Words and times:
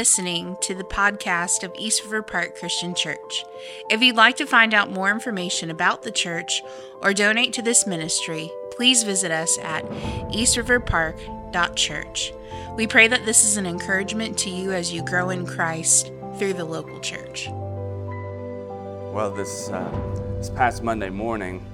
listening 0.00 0.56
to 0.60 0.76
the 0.76 0.84
podcast 0.84 1.64
of 1.64 1.72
East 1.76 2.04
River 2.04 2.22
Park 2.22 2.56
Christian 2.56 2.94
Church. 2.94 3.44
If 3.90 4.00
you'd 4.00 4.14
like 4.14 4.36
to 4.36 4.46
find 4.46 4.72
out 4.72 4.92
more 4.92 5.10
information 5.10 5.72
about 5.72 6.04
the 6.04 6.12
church 6.12 6.62
or 7.02 7.12
donate 7.12 7.52
to 7.54 7.62
this 7.62 7.84
ministry, 7.84 8.48
please 8.70 9.02
visit 9.02 9.32
us 9.32 9.58
at 9.58 9.84
eastriverpark.church. 10.30 12.32
We 12.76 12.86
pray 12.86 13.08
that 13.08 13.24
this 13.24 13.42
is 13.42 13.56
an 13.56 13.66
encouragement 13.66 14.38
to 14.38 14.50
you 14.50 14.70
as 14.70 14.92
you 14.92 15.04
grow 15.04 15.30
in 15.30 15.44
Christ 15.44 16.12
through 16.36 16.52
the 16.52 16.64
local 16.64 17.00
church. 17.00 17.48
Well, 17.48 19.34
this, 19.36 19.68
uh, 19.68 19.90
this 20.38 20.50
past 20.50 20.84
Monday 20.84 21.10
morning, 21.10 21.66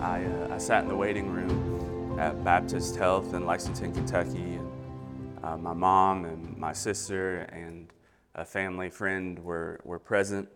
I, 0.00 0.24
uh, 0.24 0.54
I 0.54 0.58
sat 0.58 0.82
in 0.82 0.88
the 0.88 0.96
waiting 0.96 1.30
room 1.30 2.18
at 2.18 2.42
Baptist 2.42 2.96
Health 2.96 3.32
in 3.32 3.46
Lexington, 3.46 3.92
Kentucky, 3.92 4.57
uh, 5.42 5.56
my 5.56 5.72
mom 5.72 6.24
and 6.24 6.56
my 6.56 6.72
sister 6.72 7.40
and 7.52 7.88
a 8.34 8.44
family 8.44 8.90
friend 8.90 9.38
were, 9.38 9.80
were 9.84 9.98
present. 9.98 10.48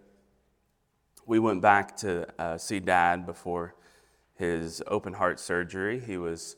We 1.26 1.38
went 1.38 1.62
back 1.62 1.96
to 1.98 2.26
uh, 2.40 2.58
see 2.58 2.80
dad 2.80 3.26
before 3.26 3.74
his 4.34 4.82
open 4.86 5.12
heart 5.12 5.38
surgery. 5.38 6.00
He 6.00 6.16
was 6.16 6.56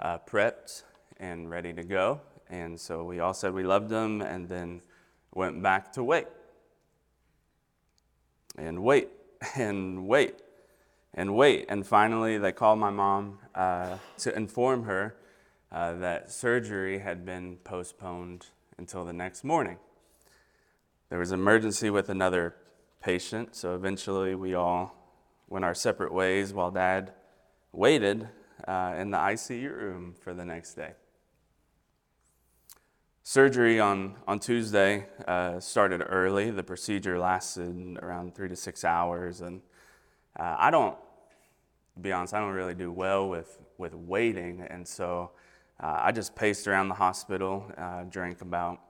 uh, 0.00 0.18
prepped 0.18 0.82
and 1.20 1.50
ready 1.50 1.72
to 1.72 1.84
go. 1.84 2.20
And 2.48 2.78
so 2.78 3.04
we 3.04 3.20
all 3.20 3.34
said 3.34 3.54
we 3.54 3.62
loved 3.62 3.90
him 3.90 4.22
and 4.22 4.48
then 4.48 4.82
went 5.34 5.62
back 5.62 5.92
to 5.94 6.04
wait. 6.04 6.26
And 8.56 8.82
wait, 8.82 9.08
and 9.56 10.06
wait, 10.06 10.34
and 11.14 11.34
wait. 11.34 11.66
And 11.68 11.86
finally, 11.86 12.38
they 12.38 12.52
called 12.52 12.78
my 12.78 12.90
mom 12.90 13.38
uh, 13.54 13.96
to 14.18 14.34
inform 14.36 14.84
her 14.84 15.14
uh, 15.72 15.94
that 15.94 16.30
surgery 16.30 16.98
had 16.98 17.24
been 17.24 17.56
postponed 17.64 18.46
until 18.78 19.04
the 19.04 19.12
next 19.12 19.42
morning. 19.42 19.78
There 21.08 21.18
was 21.18 21.32
an 21.32 21.40
emergency 21.40 21.88
with 21.90 22.08
another 22.08 22.54
patient, 23.00 23.56
so 23.56 23.74
eventually 23.74 24.34
we 24.34 24.54
all 24.54 24.94
went 25.48 25.64
our 25.64 25.74
separate 25.74 26.12
ways 26.12 26.52
while 26.52 26.70
dad 26.70 27.12
waited 27.72 28.28
uh, 28.68 28.94
in 28.98 29.10
the 29.10 29.18
ICU 29.18 29.70
room 29.74 30.14
for 30.18 30.34
the 30.34 30.44
next 30.44 30.74
day. 30.74 30.92
Surgery 33.24 33.78
on, 33.78 34.16
on 34.26 34.38
Tuesday 34.38 35.06
uh, 35.28 35.58
started 35.60 36.02
early. 36.08 36.50
The 36.50 36.62
procedure 36.62 37.18
lasted 37.18 37.98
around 38.02 38.34
three 38.34 38.48
to 38.48 38.56
six 38.56 38.84
hours. 38.84 39.40
And 39.40 39.62
uh, 40.38 40.56
I 40.58 40.70
don't, 40.70 40.96
to 41.94 42.00
be 42.00 42.10
honest, 42.10 42.34
I 42.34 42.40
don't 42.40 42.52
really 42.52 42.74
do 42.74 42.90
well 42.90 43.28
with, 43.28 43.58
with 43.78 43.94
waiting. 43.94 44.66
And 44.68 44.86
so 44.86 45.30
uh, 45.80 45.98
I 46.02 46.12
just 46.12 46.34
paced 46.34 46.66
around 46.66 46.88
the 46.88 46.94
hospital, 46.94 47.70
uh, 47.76 48.04
drank 48.04 48.40
about 48.40 48.80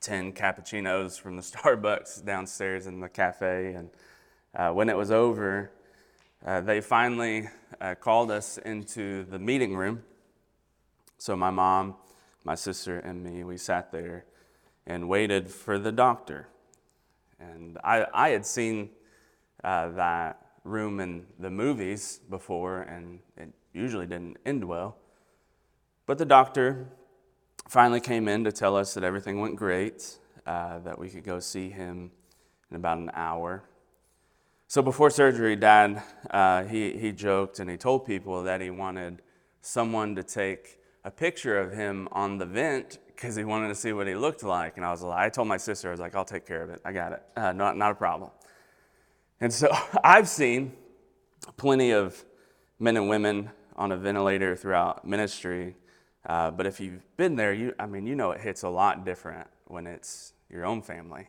10 0.00 0.32
cappuccinos 0.32 1.18
from 1.18 1.36
the 1.36 1.42
Starbucks 1.42 2.24
downstairs 2.24 2.86
in 2.86 3.00
the 3.00 3.08
cafe. 3.08 3.74
And 3.74 3.90
uh, 4.54 4.70
when 4.72 4.88
it 4.88 4.96
was 4.96 5.10
over, 5.10 5.70
uh, 6.44 6.60
they 6.60 6.80
finally 6.80 7.48
uh, 7.80 7.94
called 7.94 8.30
us 8.30 8.58
into 8.58 9.24
the 9.24 9.38
meeting 9.38 9.76
room. 9.76 10.02
So 11.18 11.36
my 11.36 11.50
mom, 11.50 11.94
my 12.44 12.56
sister, 12.56 12.98
and 12.98 13.22
me, 13.22 13.44
we 13.44 13.56
sat 13.56 13.92
there 13.92 14.24
and 14.86 15.08
waited 15.08 15.48
for 15.48 15.78
the 15.78 15.92
doctor. 15.92 16.48
And 17.38 17.78
I, 17.84 18.06
I 18.12 18.30
had 18.30 18.44
seen 18.44 18.90
uh, 19.62 19.90
that 19.90 20.44
room 20.64 20.98
in 20.98 21.26
the 21.38 21.50
movies 21.50 22.20
before, 22.28 22.82
and 22.82 23.20
it 23.36 23.50
usually 23.72 24.06
didn't 24.06 24.38
end 24.44 24.64
well. 24.64 24.96
But 26.12 26.18
the 26.18 26.26
doctor 26.26 26.88
finally 27.66 27.98
came 27.98 28.28
in 28.28 28.44
to 28.44 28.52
tell 28.52 28.76
us 28.76 28.92
that 28.92 29.02
everything 29.02 29.40
went 29.40 29.56
great, 29.56 30.18
uh, 30.46 30.80
that 30.80 30.98
we 30.98 31.08
could 31.08 31.24
go 31.24 31.40
see 31.40 31.70
him 31.70 32.10
in 32.70 32.76
about 32.76 32.98
an 32.98 33.10
hour. 33.14 33.64
So 34.68 34.82
before 34.82 35.08
surgery, 35.08 35.56
Dad, 35.56 36.02
uh, 36.30 36.64
he, 36.64 36.98
he 36.98 37.12
joked 37.12 37.60
and 37.60 37.70
he 37.70 37.78
told 37.78 38.04
people 38.04 38.42
that 38.42 38.60
he 38.60 38.68
wanted 38.68 39.22
someone 39.62 40.14
to 40.16 40.22
take 40.22 40.80
a 41.02 41.10
picture 41.10 41.58
of 41.58 41.72
him 41.72 42.08
on 42.12 42.36
the 42.36 42.44
vent 42.44 42.98
because 43.06 43.34
he 43.34 43.44
wanted 43.44 43.68
to 43.68 43.74
see 43.74 43.94
what 43.94 44.06
he 44.06 44.14
looked 44.14 44.42
like. 44.42 44.76
And 44.76 44.84
I 44.84 44.90
was 44.90 45.00
like, 45.00 45.18
I 45.18 45.30
told 45.30 45.48
my 45.48 45.56
sister, 45.56 45.88
I 45.88 45.92
was 45.92 46.00
like, 46.00 46.14
I'll 46.14 46.26
take 46.26 46.46
care 46.46 46.62
of 46.62 46.68
it. 46.68 46.82
I 46.84 46.92
got 46.92 47.12
it. 47.12 47.22
Uh, 47.38 47.52
not, 47.52 47.78
not 47.78 47.90
a 47.90 47.94
problem. 47.94 48.28
And 49.40 49.50
so 49.50 49.74
I've 50.04 50.28
seen 50.28 50.74
plenty 51.56 51.92
of 51.92 52.22
men 52.78 52.98
and 52.98 53.08
women 53.08 53.48
on 53.76 53.92
a 53.92 53.96
ventilator 53.96 54.54
throughout 54.54 55.06
ministry 55.06 55.74
uh, 56.26 56.50
but 56.50 56.66
if 56.66 56.80
you've 56.80 57.16
been 57.16 57.36
there, 57.36 57.52
you, 57.52 57.74
I 57.78 57.86
mean, 57.86 58.06
you 58.06 58.14
know 58.14 58.30
it 58.30 58.40
hits 58.40 58.62
a 58.62 58.68
lot 58.68 59.04
different 59.04 59.48
when 59.66 59.86
it's 59.86 60.34
your 60.48 60.64
own 60.64 60.82
family. 60.82 61.28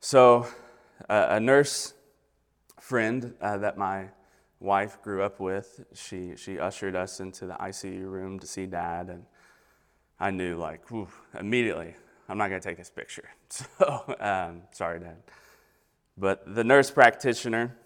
So, 0.00 0.46
uh, 1.08 1.26
a 1.30 1.40
nurse 1.40 1.94
friend 2.80 3.34
uh, 3.40 3.56
that 3.58 3.78
my 3.78 4.08
wife 4.60 5.00
grew 5.02 5.22
up 5.22 5.40
with, 5.40 5.84
she, 5.94 6.34
she 6.36 6.58
ushered 6.58 6.94
us 6.94 7.20
into 7.20 7.46
the 7.46 7.54
ICU 7.54 8.04
room 8.04 8.38
to 8.40 8.46
see 8.46 8.66
dad. 8.66 9.08
And 9.08 9.24
I 10.20 10.30
knew, 10.30 10.56
like, 10.56 10.90
whew, 10.90 11.08
immediately, 11.38 11.94
I'm 12.28 12.36
not 12.36 12.48
going 12.48 12.60
to 12.60 12.68
take 12.68 12.78
this 12.78 12.90
picture. 12.90 13.28
So, 13.78 14.16
um, 14.18 14.62
sorry, 14.72 14.98
dad. 14.98 15.18
But 16.16 16.54
the 16.54 16.64
nurse 16.64 16.90
practitioner 16.90 17.76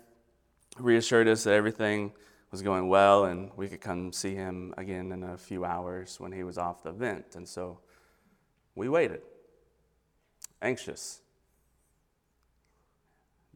reassured 0.79 1.29
us 1.29 1.45
that 1.45 1.53
everything 1.53 2.13
was 2.51 2.63
going 2.63 2.89
well 2.89 3.25
and 3.25 3.51
we 3.57 3.69
could 3.69 3.81
come 3.81 4.13
see 4.13 4.35
him 4.35 4.73
again 4.79 5.13
in 5.13 5.23
a 5.23 5.37
few 5.37 5.65
hours 5.65 6.19
when 6.19 6.33
he 6.33 6.43
was 6.43 6.57
off 6.57 6.83
the 6.83 6.93
vent. 6.93 7.37
And 7.37 7.47
so 7.47 7.81
we 8.75 8.89
waited, 8.89 9.23
anxious. 10.63 11.21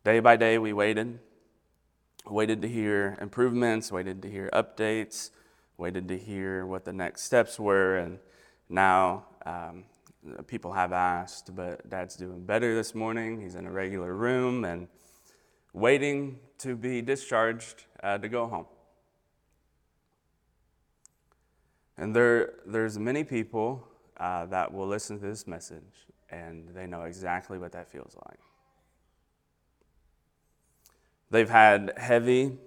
Day 0.04 0.20
by 0.20 0.36
day, 0.36 0.58
we 0.58 0.72
waited, 0.72 1.20
waited 2.26 2.60
to 2.62 2.68
hear 2.68 3.16
improvements, 3.20 3.92
waited 3.92 4.20
to 4.22 4.30
hear 4.30 4.50
updates, 4.52 5.30
waited 5.78 6.08
to 6.08 6.18
hear 6.18 6.66
what 6.66 6.84
the 6.84 6.92
next 6.92 7.22
steps 7.22 7.58
were. 7.58 7.96
And 7.96 8.18
now 8.68 9.24
um, 9.46 9.84
people 10.46 10.72
have 10.72 10.92
asked, 10.92 11.54
but 11.54 11.88
dad's 11.88 12.16
doing 12.16 12.44
better 12.44 12.74
this 12.74 12.94
morning. 12.94 13.40
He's 13.40 13.54
in 13.54 13.66
a 13.66 13.70
regular 13.70 14.12
room 14.14 14.64
and 14.64 14.88
waiting 15.72 16.40
to 16.58 16.76
be 16.76 17.00
discharged 17.00 17.84
uh, 18.02 18.18
to 18.18 18.28
go 18.28 18.46
home. 18.46 18.66
And 21.98 22.14
there, 22.16 22.54
there's 22.66 22.98
many 22.98 23.24
people 23.24 23.86
uh, 24.16 24.46
that 24.46 24.72
will 24.72 24.86
listen 24.86 25.18
to 25.20 25.26
this 25.26 25.46
message 25.46 26.06
and 26.30 26.68
they 26.74 26.86
know 26.86 27.02
exactly 27.02 27.58
what 27.58 27.72
that 27.72 27.90
feels 27.90 28.16
like. 28.26 28.38
They've 31.30 31.48
had 31.48 31.92
heavy, 31.96 32.58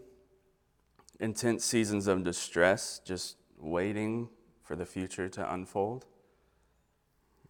intense 1.19 1.65
seasons 1.65 2.07
of 2.07 2.23
distress, 2.23 2.99
just 3.03 3.37
waiting 3.57 4.29
for 4.63 4.75
the 4.75 4.85
future 4.85 5.29
to 5.29 5.53
unfold. 5.53 6.05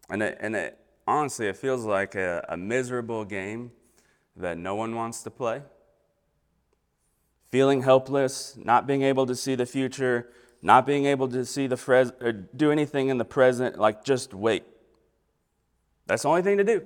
And 0.10 0.22
it, 0.22 0.38
and 0.40 0.56
it 0.56 0.78
honestly, 1.08 1.48
it 1.48 1.58
feels 1.58 1.86
like 1.86 2.16
a, 2.16 2.46
a 2.50 2.58
miserable 2.58 3.26
game 3.26 3.72
that 4.36 4.58
no 4.58 4.76
one 4.76 4.96
wants 4.96 5.24
to 5.24 5.32
play. 5.32 5.62
Feeling 7.50 7.84
helpless, 7.84 8.58
not 8.58 8.86
being 8.86 9.02
able 9.02 9.26
to 9.26 9.36
see 9.36 9.56
the 9.56 9.66
future, 9.66 10.30
not 10.66 10.88
being 10.88 11.06
able 11.06 11.28
to 11.28 11.46
see 11.46 11.68
the 11.68 11.78
pres- 11.78 12.12
or 12.20 12.32
do 12.32 12.72
anything 12.72 13.10
in 13.10 13.20
the 13.20 13.24
present, 13.24 13.78
like 13.78 14.04
just 14.04 14.34
wait. 14.34 14.64
That's 16.08 16.24
the 16.24 16.30
only 16.30 16.42
thing 16.42 16.58
to 16.58 16.64
do. 16.64 16.84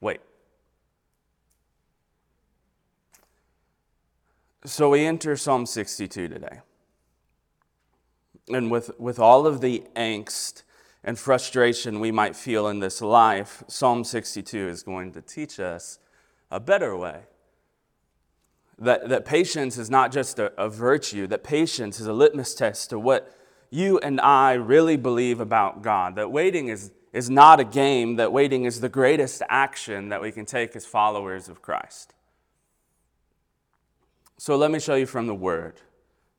Wait. 0.00 0.20
So 4.64 4.90
we 4.90 5.06
enter 5.06 5.36
Psalm 5.36 5.66
62 5.66 6.26
today. 6.26 6.60
And 8.48 8.72
with, 8.72 8.90
with 8.98 9.20
all 9.20 9.46
of 9.46 9.60
the 9.60 9.84
angst 9.94 10.64
and 11.04 11.16
frustration 11.16 12.00
we 12.00 12.10
might 12.10 12.34
feel 12.34 12.66
in 12.66 12.80
this 12.80 13.00
life, 13.00 13.62
Psalm 13.68 14.02
62 14.02 14.68
is 14.68 14.82
going 14.82 15.12
to 15.12 15.22
teach 15.22 15.60
us 15.60 16.00
a 16.50 16.58
better 16.58 16.96
way 16.96 17.20
that, 18.78 19.08
that 19.08 19.24
patience 19.24 19.76
is 19.76 19.90
not 19.90 20.12
just 20.12 20.38
a, 20.38 20.52
a 20.60 20.68
virtue, 20.68 21.26
that 21.26 21.42
patience 21.42 22.00
is 22.00 22.06
a 22.06 22.12
litmus 22.12 22.54
test 22.54 22.90
to 22.90 22.98
what 22.98 23.34
you 23.70 23.98
and 23.98 24.20
I 24.20 24.54
really 24.54 24.96
believe 24.96 25.40
about 25.40 25.82
God, 25.82 26.14
that 26.16 26.30
waiting 26.30 26.68
is, 26.68 26.92
is 27.12 27.28
not 27.28 27.60
a 27.60 27.64
game, 27.64 28.16
that 28.16 28.32
waiting 28.32 28.64
is 28.64 28.80
the 28.80 28.88
greatest 28.88 29.42
action 29.48 30.08
that 30.08 30.22
we 30.22 30.32
can 30.32 30.46
take 30.46 30.74
as 30.76 30.86
followers 30.86 31.48
of 31.48 31.60
Christ. 31.60 32.14
So 34.38 34.56
let 34.56 34.70
me 34.70 34.78
show 34.78 34.94
you 34.94 35.06
from 35.06 35.26
the 35.26 35.34
Word 35.34 35.80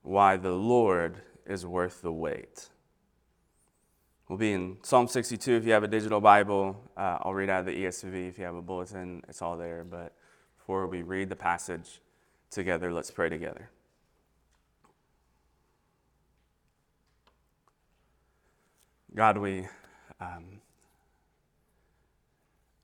why 0.01 0.38
the 0.38 0.53
Lord 0.53 1.21
is 1.45 1.65
worth 1.65 2.01
the 2.01 2.13
wait. 2.13 2.69
We'll 4.30 4.38
be 4.38 4.53
in 4.53 4.77
Psalm 4.83 5.07
62 5.07 5.53
if 5.53 5.65
you 5.65 5.71
have 5.74 5.83
a 5.83 5.88
digital 5.88 6.21
Bible. 6.21 6.80
Uh, 6.95 7.18
I'll 7.21 7.33
read 7.33 7.50
out 7.50 7.62
of 7.62 7.65
the 7.65 7.83
ESV 7.83 8.30
if 8.30 8.38
you 8.38 8.45
have 8.45 8.56
a 8.56 8.62
bulletin, 8.62 9.24
it's 9.27 9.41
all 9.41 9.57
there. 9.57 9.83
But 9.83 10.13
before 10.57 10.88
we 10.88 11.01
read 11.01 11.30
the 11.30 11.36
passage, 11.36 12.00
together. 12.50 12.92
Let's 12.92 13.12
pray 13.12 13.30
together. 13.30 13.69
God, 19.16 19.38
we, 19.38 19.68
um, 20.22 20.62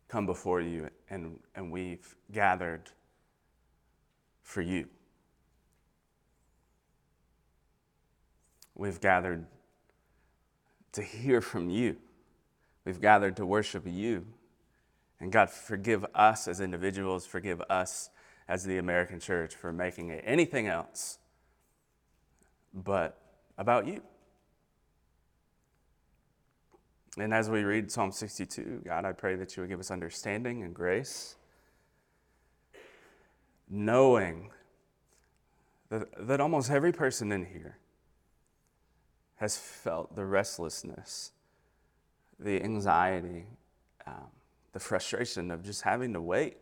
come 0.08 0.26
before 0.26 0.62
you 0.62 0.90
and, 1.10 1.40
and 1.56 1.72
we've 1.72 2.16
gathered 2.32 2.90
for 4.42 4.62
you. 4.62 4.88
We've 8.76 9.00
gathered 9.00 9.46
to 10.94 11.02
hear 11.02 11.42
from 11.42 11.70
you. 11.70 11.98
We've 12.86 13.02
gathered 13.02 13.36
to 13.38 13.46
worship 13.46 13.84
you. 13.86 14.26
And 15.20 15.32
God, 15.32 15.50
forgive 15.50 16.06
us 16.14 16.48
as 16.48 16.60
individuals, 16.62 17.26
forgive 17.26 17.62
us 17.70 18.10
as 18.48 18.64
the 18.64 18.78
American 18.78 19.20
church 19.20 19.56
for 19.56 19.72
making 19.72 20.10
it 20.10 20.24
anything 20.26 20.68
else 20.68 21.18
but 22.74 23.18
about 23.58 23.88
you. 23.88 24.02
And 27.18 27.34
as 27.34 27.50
we 27.50 27.64
read 27.64 27.92
Psalm 27.92 28.12
62, 28.12 28.82
God, 28.86 29.06
I 29.06 29.14
pray 29.14 29.36
that 29.36 29.56
you 29.56 29.62
would 29.64 29.70
give 29.70 29.80
us 29.80 29.90
understanding 29.90 30.64
and 30.64 30.74
grace, 30.74 31.36
knowing 33.70 34.52
that, 35.90 36.28
that 36.28 36.42
almost 36.42 36.70
every 36.70 36.92
person 36.92 37.32
in 37.32 37.46
here 37.46 37.78
has 39.38 39.58
felt 39.58 40.16
the 40.16 40.26
restlessness, 40.26 41.32
the 42.38 42.62
anxiety, 42.62 43.46
um, 44.06 44.28
the 44.74 44.80
frustration 44.80 45.52
of 45.52 45.64
just 45.64 45.84
having 45.84 46.12
to 46.14 46.22
wait 46.22 46.58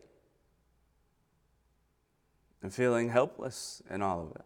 and 2.64 2.72
feeling 2.72 3.10
helpless 3.10 3.82
in 3.90 4.00
all 4.00 4.22
of 4.22 4.30
it. 4.30 4.44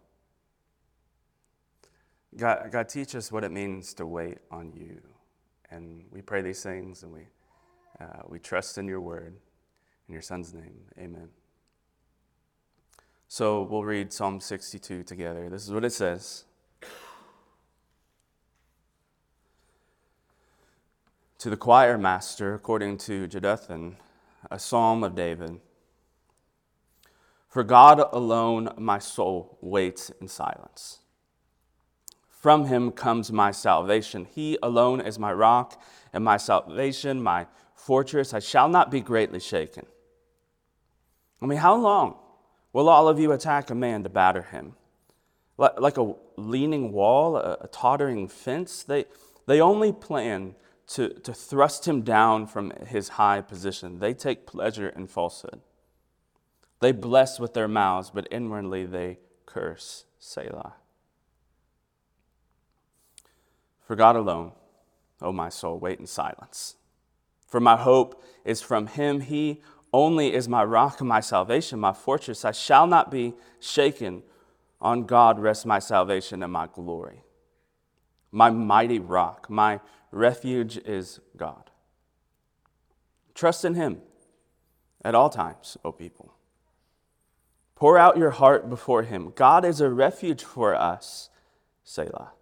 God, 2.37 2.69
God, 2.73 2.89
teach 2.89 3.15
us 3.15 3.31
what 3.31 3.45
it 3.45 3.53
means 3.53 3.95
to 3.95 4.07
wait 4.07 4.39
on 4.51 4.73
you. 4.77 5.01
And 5.71 6.05
we 6.11 6.21
pray 6.21 6.43
these 6.43 6.61
things 6.61 7.05
and 7.05 7.13
we, 7.13 7.29
uh, 8.01 8.23
we 8.27 8.41
trust 8.41 8.77
in 8.77 8.89
your 8.89 9.01
word. 9.01 9.37
In 10.09 10.13
your 10.13 10.23
son's 10.23 10.53
name, 10.53 10.81
amen. 10.99 11.29
So 13.29 13.63
we'll 13.63 13.85
read 13.85 14.13
Psalm 14.13 14.41
62 14.41 15.05
together. 15.05 15.49
This 15.49 15.65
is 15.65 15.71
what 15.71 15.85
it 15.85 15.93
says 15.93 16.45
To 21.39 21.51
the 21.51 21.57
choir 21.57 21.97
master, 21.97 22.55
according 22.55 22.99
to 22.99 23.29
Jeduthun, 23.29 23.95
a 24.51 24.59
psalm 24.59 25.05
of 25.05 25.15
David. 25.15 25.61
For 27.49 27.63
God 27.65 28.01
alone 28.13 28.75
my 28.77 28.99
soul 28.99 29.59
waits 29.61 30.11
in 30.21 30.29
silence. 30.29 30.99
From 32.29 32.67
him 32.67 32.93
comes 32.93 33.33
my 33.33 33.51
salvation. 33.51 34.27
He 34.27 34.59
alone 34.63 35.01
is 35.01 35.19
my 35.19 35.33
rock 35.33 35.83
and 36.13 36.23
my 36.23 36.37
salvation, 36.37 37.23
my 37.23 37.47
fortress. 37.75 38.33
I 38.33 38.39
shall 38.39 38.69
not 38.69 38.91
be 38.91 39.01
greatly 39.01 39.41
shaken. 39.41 39.87
I 41.43 41.47
mean, 41.47 41.59
how 41.59 41.75
long 41.75 42.17
will 42.73 42.89
all 42.89 43.09
of 43.09 43.19
you 43.19 43.33
attack 43.33 43.71
a 43.71 43.75
man 43.75 44.03
to 44.03 44.09
batter 44.09 44.43
him? 44.43 44.75
Like 45.57 45.97
a 45.97 46.15
leaning 46.37 46.93
wall, 46.93 47.37
a 47.37 47.69
tottering 47.73 48.29
fence? 48.29 48.85
They, 48.85 49.07
they 49.47 49.61
only 49.61 49.93
plan 49.93 50.55
to, 50.89 51.09
to 51.09 51.35
thrust 51.35 51.89
him 51.89 52.03
down 52.03 52.47
from 52.47 52.71
his 52.87 53.09
high 53.11 53.41
position. 53.41 53.99
They 53.99 54.15
take 54.15 54.47
pleasure 54.47 54.91
in 54.91 55.07
falsehood. 55.09 55.61
They 56.81 56.93
bless 56.93 57.41
with 57.41 57.55
their 57.55 57.69
mouths, 57.69 58.11
but 58.11 58.29
inwardly 58.31 58.87
they 58.87 59.19
curse. 59.47 60.05
Selah. 60.19 60.75
For 63.87 63.97
God 63.97 64.17
alone, 64.17 64.53
O 65.23 65.33
my 65.33 65.49
soul, 65.49 65.79
wait 65.79 65.99
in 65.99 66.07
silence. 66.07 66.77
For 67.47 67.61
my 67.61 67.77
hope 67.77 68.23
is 68.45 68.61
from 68.61 68.87
him. 68.87 69.21
He 69.21 69.63
only 69.93 70.35
is 70.35 70.49
my 70.49 70.63
rock 70.63 71.01
and 71.01 71.09
my 71.09 71.21
salvation, 71.21 71.81
my 71.81 71.93
fortress. 71.93 72.45
I 72.45 72.53
shall 72.53 72.87
not 72.87 73.11
be 73.11 73.35
shaken. 73.59 74.23
On 74.81 75.07
God 75.07 75.41
rests 75.41 75.65
my 75.65 75.81
salvation 75.81 76.43
and 76.43 76.53
my 76.53 76.69
glory. 76.73 77.25
My 78.31 78.51
mighty 78.51 78.99
rock, 78.99 79.49
my 79.49 79.81
refuge 80.13 80.77
is 80.77 81.19
God. 81.37 81.71
Trust 83.35 83.65
in 83.65 83.75
him 83.75 84.03
at 85.05 85.15
all 85.15 85.31
times, 85.31 85.77
O 85.85 85.91
people. 85.91 86.38
Pour 87.79 87.97
out 87.97 88.17
your 88.17 88.31
heart 88.31 88.69
before 88.69 89.05
him. 89.05 89.33
God 89.37 89.65
is 89.65 89.81
a 89.81 89.89
refuge 89.89 90.43
for 90.43 90.75
us. 90.75 91.31
Selah. 91.85 92.33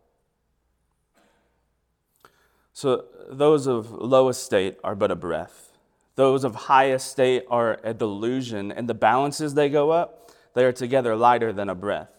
So 2.72 3.04
those 3.28 3.66
of 3.66 3.90
low 3.90 4.30
estate 4.30 4.78
are 4.82 4.94
but 4.94 5.10
a 5.10 5.14
breath. 5.14 5.76
Those 6.14 6.42
of 6.42 6.54
high 6.54 6.90
estate 6.90 7.44
are 7.50 7.78
a 7.84 7.92
delusion, 7.92 8.72
and 8.72 8.88
the 8.88 8.94
balances 8.94 9.52
they 9.52 9.68
go 9.68 9.90
up, 9.90 10.30
they 10.54 10.64
are 10.64 10.72
together 10.72 11.14
lighter 11.14 11.52
than 11.52 11.68
a 11.68 11.74
breath. 11.74 12.12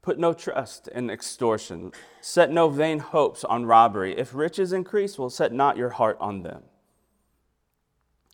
Put 0.00 0.18
no 0.18 0.32
trust 0.32 0.88
in 0.88 1.10
extortion. 1.10 1.92
Set 2.22 2.50
no 2.50 2.70
vain 2.70 3.00
hopes 3.00 3.44
on 3.44 3.66
robbery. 3.66 4.18
If 4.18 4.34
riches 4.34 4.72
increase, 4.72 5.18
will 5.18 5.28
set 5.28 5.52
not 5.52 5.76
your 5.76 5.90
heart 5.90 6.16
on 6.18 6.42
them. 6.42 6.62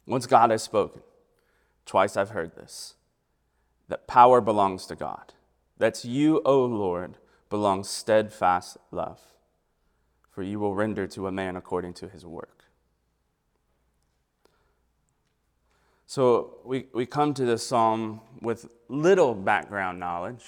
Once 0.06 0.26
God 0.26 0.50
has 0.50 0.62
spoken, 0.62 1.02
twice 1.84 2.16
I've 2.16 2.30
heard 2.30 2.54
this, 2.54 2.95
that 3.88 4.06
power 4.06 4.40
belongs 4.40 4.86
to 4.86 4.94
God. 4.94 5.32
That's 5.78 6.04
you, 6.04 6.42
O 6.44 6.64
Lord, 6.64 7.18
belongs 7.48 7.88
steadfast 7.88 8.78
love 8.90 9.20
for 10.36 10.42
you 10.42 10.60
will 10.60 10.74
render 10.74 11.06
to 11.06 11.26
a 11.26 11.32
man 11.32 11.56
according 11.56 11.94
to 11.94 12.10
his 12.10 12.26
work. 12.26 12.66
So 16.06 16.58
we, 16.62 16.88
we 16.92 17.06
come 17.06 17.32
to 17.32 17.46
this 17.46 17.66
psalm 17.66 18.20
with 18.42 18.68
little 18.90 19.34
background 19.34 19.98
knowledge 19.98 20.44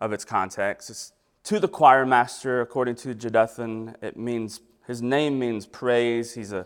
of 0.00 0.12
its 0.12 0.24
context. 0.24 0.88
It's 0.88 1.12
to 1.42 1.58
the 1.58 1.66
choir 1.66 2.06
master, 2.06 2.60
according 2.60 2.94
to 2.94 3.12
Jeduthun. 3.12 3.96
It 4.00 4.16
means 4.16 4.60
his 4.86 5.02
name 5.02 5.36
means 5.40 5.66
praise. 5.66 6.34
He's 6.34 6.52
a 6.52 6.64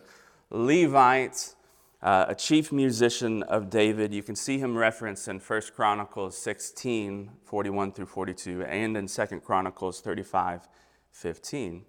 Levite, 0.51 1.55
uh, 2.01 2.25
a 2.27 2.35
chief 2.35 2.71
musician 2.71 3.43
of 3.43 3.69
David. 3.69 4.13
You 4.13 4.23
can 4.23 4.35
see 4.35 4.57
him 4.57 4.77
referenced 4.77 5.27
in 5.27 5.39
1 5.39 5.61
Chronicles 5.75 6.37
16, 6.37 7.31
41 7.43 7.91
through 7.91 8.07
42, 8.07 8.63
and 8.63 8.97
in 8.97 9.07
2 9.07 9.25
Chronicles 9.41 10.01
35, 10.01 10.67
15. 11.11 11.85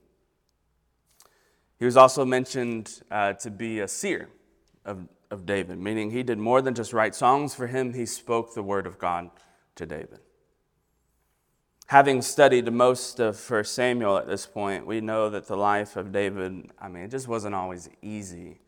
He 1.78 1.84
was 1.84 1.96
also 1.96 2.24
mentioned 2.24 3.02
uh, 3.10 3.32
to 3.34 3.50
be 3.50 3.80
a 3.80 3.88
seer 3.88 4.28
of, 4.84 5.08
of 5.30 5.46
David, 5.46 5.78
meaning 5.78 6.10
he 6.10 6.22
did 6.22 6.38
more 6.38 6.60
than 6.60 6.74
just 6.74 6.92
write 6.92 7.14
songs 7.14 7.54
for 7.54 7.66
him, 7.66 7.94
he 7.94 8.06
spoke 8.06 8.54
the 8.54 8.62
word 8.62 8.86
of 8.86 8.98
God 8.98 9.30
to 9.76 9.86
David. 9.86 10.20
Having 11.86 12.22
studied 12.22 12.72
most 12.72 13.18
of 13.18 13.50
1 13.50 13.64
Samuel 13.64 14.16
at 14.16 14.26
this 14.26 14.46
point, 14.46 14.86
we 14.86 15.00
know 15.00 15.28
that 15.28 15.46
the 15.46 15.56
life 15.56 15.96
of 15.96 16.12
David, 16.12 16.70
I 16.78 16.88
mean, 16.88 17.04
it 17.04 17.10
just 17.10 17.28
wasn't 17.28 17.54
always 17.54 17.88
easy. 18.00 18.60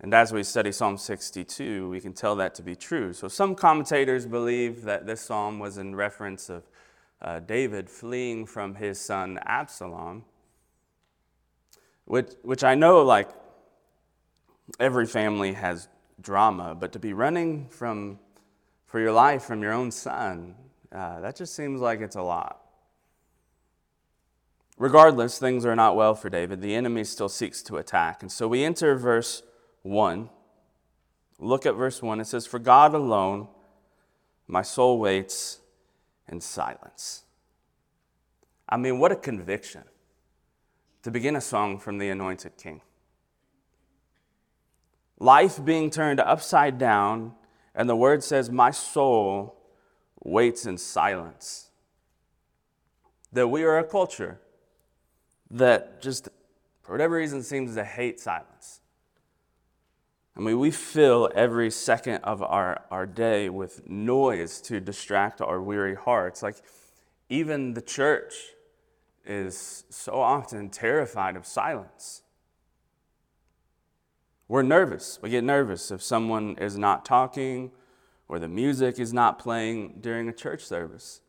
And 0.00 0.14
as 0.14 0.32
we 0.32 0.42
study 0.44 0.70
Psalm 0.70 0.96
62, 0.96 1.88
we 1.88 2.00
can 2.00 2.12
tell 2.12 2.36
that 2.36 2.54
to 2.56 2.62
be 2.62 2.76
true. 2.76 3.12
So 3.12 3.28
some 3.28 3.54
commentators 3.54 4.26
believe 4.26 4.82
that 4.82 5.06
this 5.06 5.20
psalm 5.20 5.58
was 5.58 5.76
in 5.76 5.96
reference 5.96 6.48
of 6.48 6.62
uh, 7.20 7.40
David 7.40 7.90
fleeing 7.90 8.46
from 8.46 8.76
his 8.76 9.00
son 9.00 9.38
Absalom 9.44 10.24
which, 12.08 12.30
which 12.42 12.64
I 12.64 12.74
know 12.74 13.02
like 13.02 13.28
every 14.80 15.06
family 15.06 15.52
has 15.52 15.88
drama, 16.20 16.74
but 16.74 16.92
to 16.92 16.98
be 16.98 17.12
running 17.12 17.68
from, 17.68 18.18
for 18.86 18.98
your 18.98 19.12
life 19.12 19.42
from 19.42 19.62
your 19.62 19.72
own 19.72 19.90
son, 19.90 20.54
uh, 20.90 21.20
that 21.20 21.36
just 21.36 21.54
seems 21.54 21.82
like 21.82 22.00
it's 22.00 22.16
a 22.16 22.22
lot. 22.22 22.62
Regardless, 24.78 25.38
things 25.38 25.66
are 25.66 25.76
not 25.76 25.96
well 25.96 26.14
for 26.14 26.30
David. 26.30 26.62
The 26.62 26.74
enemy 26.74 27.04
still 27.04 27.28
seeks 27.28 27.62
to 27.64 27.76
attack. 27.76 28.22
And 28.22 28.32
so 28.32 28.48
we 28.48 28.64
enter 28.64 28.94
verse 28.94 29.42
1. 29.88 30.28
Look 31.38 31.64
at 31.64 31.74
verse 31.74 32.02
1. 32.02 32.20
It 32.20 32.26
says, 32.26 32.46
For 32.46 32.58
God 32.58 32.94
alone 32.94 33.48
my 34.46 34.62
soul 34.62 34.98
waits 34.98 35.60
in 36.28 36.40
silence. 36.40 37.24
I 38.68 38.76
mean, 38.76 38.98
what 38.98 39.12
a 39.12 39.16
conviction 39.16 39.84
to 41.02 41.10
begin 41.10 41.36
a 41.36 41.40
song 41.40 41.78
from 41.78 41.98
the 41.98 42.10
anointed 42.10 42.58
king. 42.58 42.82
Life 45.18 45.64
being 45.64 45.90
turned 45.90 46.20
upside 46.20 46.78
down, 46.78 47.32
and 47.74 47.88
the 47.88 47.96
word 47.96 48.22
says, 48.22 48.50
My 48.50 48.70
soul 48.70 49.56
waits 50.22 50.66
in 50.66 50.76
silence. 50.76 51.70
That 53.32 53.48
we 53.48 53.64
are 53.64 53.78
a 53.78 53.84
culture 53.84 54.38
that 55.50 56.02
just, 56.02 56.28
for 56.82 56.92
whatever 56.92 57.16
reason, 57.16 57.42
seems 57.42 57.74
to 57.74 57.84
hate 57.84 58.20
silence. 58.20 58.80
I 60.38 60.40
mean, 60.40 60.60
we 60.60 60.70
fill 60.70 61.30
every 61.34 61.68
second 61.68 62.22
of 62.22 62.44
our, 62.44 62.84
our 62.92 63.06
day 63.06 63.48
with 63.48 63.88
noise 63.88 64.60
to 64.62 64.78
distract 64.78 65.40
our 65.40 65.60
weary 65.60 65.96
hearts. 65.96 66.44
Like, 66.44 66.56
even 67.28 67.74
the 67.74 67.82
church 67.82 68.34
is 69.26 69.84
so 69.90 70.20
often 70.20 70.70
terrified 70.70 71.34
of 71.34 71.44
silence. 71.44 72.22
We're 74.46 74.62
nervous. 74.62 75.18
We 75.20 75.30
get 75.30 75.42
nervous 75.42 75.90
if 75.90 76.02
someone 76.02 76.56
is 76.58 76.78
not 76.78 77.04
talking 77.04 77.72
or 78.28 78.38
the 78.38 78.48
music 78.48 79.00
is 79.00 79.12
not 79.12 79.40
playing 79.40 79.98
during 80.00 80.28
a 80.28 80.32
church 80.32 80.64
service. 80.64 81.20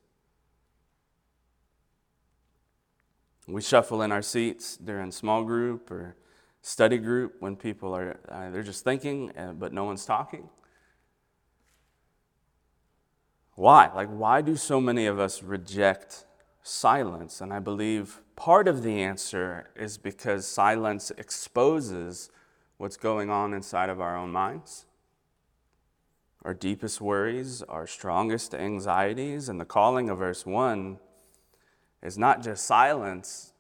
We 3.48 3.62
shuffle 3.62 4.04
in 4.04 4.12
our 4.12 4.22
seats 4.22 4.78
during 4.78 5.12
small 5.12 5.44
group 5.44 5.89
or 5.89 6.16
study 6.62 6.98
group 6.98 7.36
when 7.39 7.56
people 7.56 7.96
are 7.96 8.20
uh, 8.30 8.50
they're 8.50 8.63
just 8.63 8.84
thinking 8.84 9.32
uh, 9.38 9.54
but 9.54 9.74
no 9.74 9.84
one's 9.84 10.06
talking. 10.06 10.50
Why? 13.56 13.92
Like 13.94 14.10
why 14.10 14.42
do 14.42 14.56
so 14.56 14.80
many 14.80 15.06
of 15.06 15.20
us 15.20 15.44
reject 15.44 16.25
silence? 16.63 17.42
And 17.42 17.54
I 17.54 17.60
believe 17.60 18.22
part 18.36 18.68
of 18.68 18.84
the 18.84 19.01
answer 19.01 19.70
is 19.75 19.98
because 19.98 20.48
silence 20.48 21.12
exposes 21.18 22.30
what's 22.78 22.98
going 22.98 23.30
on 23.30 23.54
inside 23.54 23.89
of 23.89 24.00
our 24.00 24.16
own 24.16 24.32
minds 24.32 24.86
our 26.44 26.54
deepest 26.54 27.01
worries, 27.01 27.62
our 27.63 27.86
strongest 27.86 28.56
anxieties. 28.56 29.50
And 29.50 29.60
the 29.60 29.66
calling 29.66 30.10
of 30.10 30.20
verse 30.20 30.46
1 30.46 30.98
is 32.01 32.18
not 32.18 32.42
just 32.42 32.66
silence, 32.66 33.54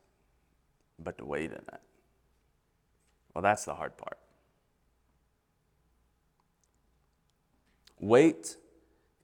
but 0.97 1.17
to 1.17 1.25
wait 1.25 1.51
in 1.51 1.57
it. 1.57 1.81
Well, 3.33 3.41
that's 3.41 3.65
the 3.65 3.75
hard 3.75 3.97
part. 3.97 4.17
Wait 7.99 8.57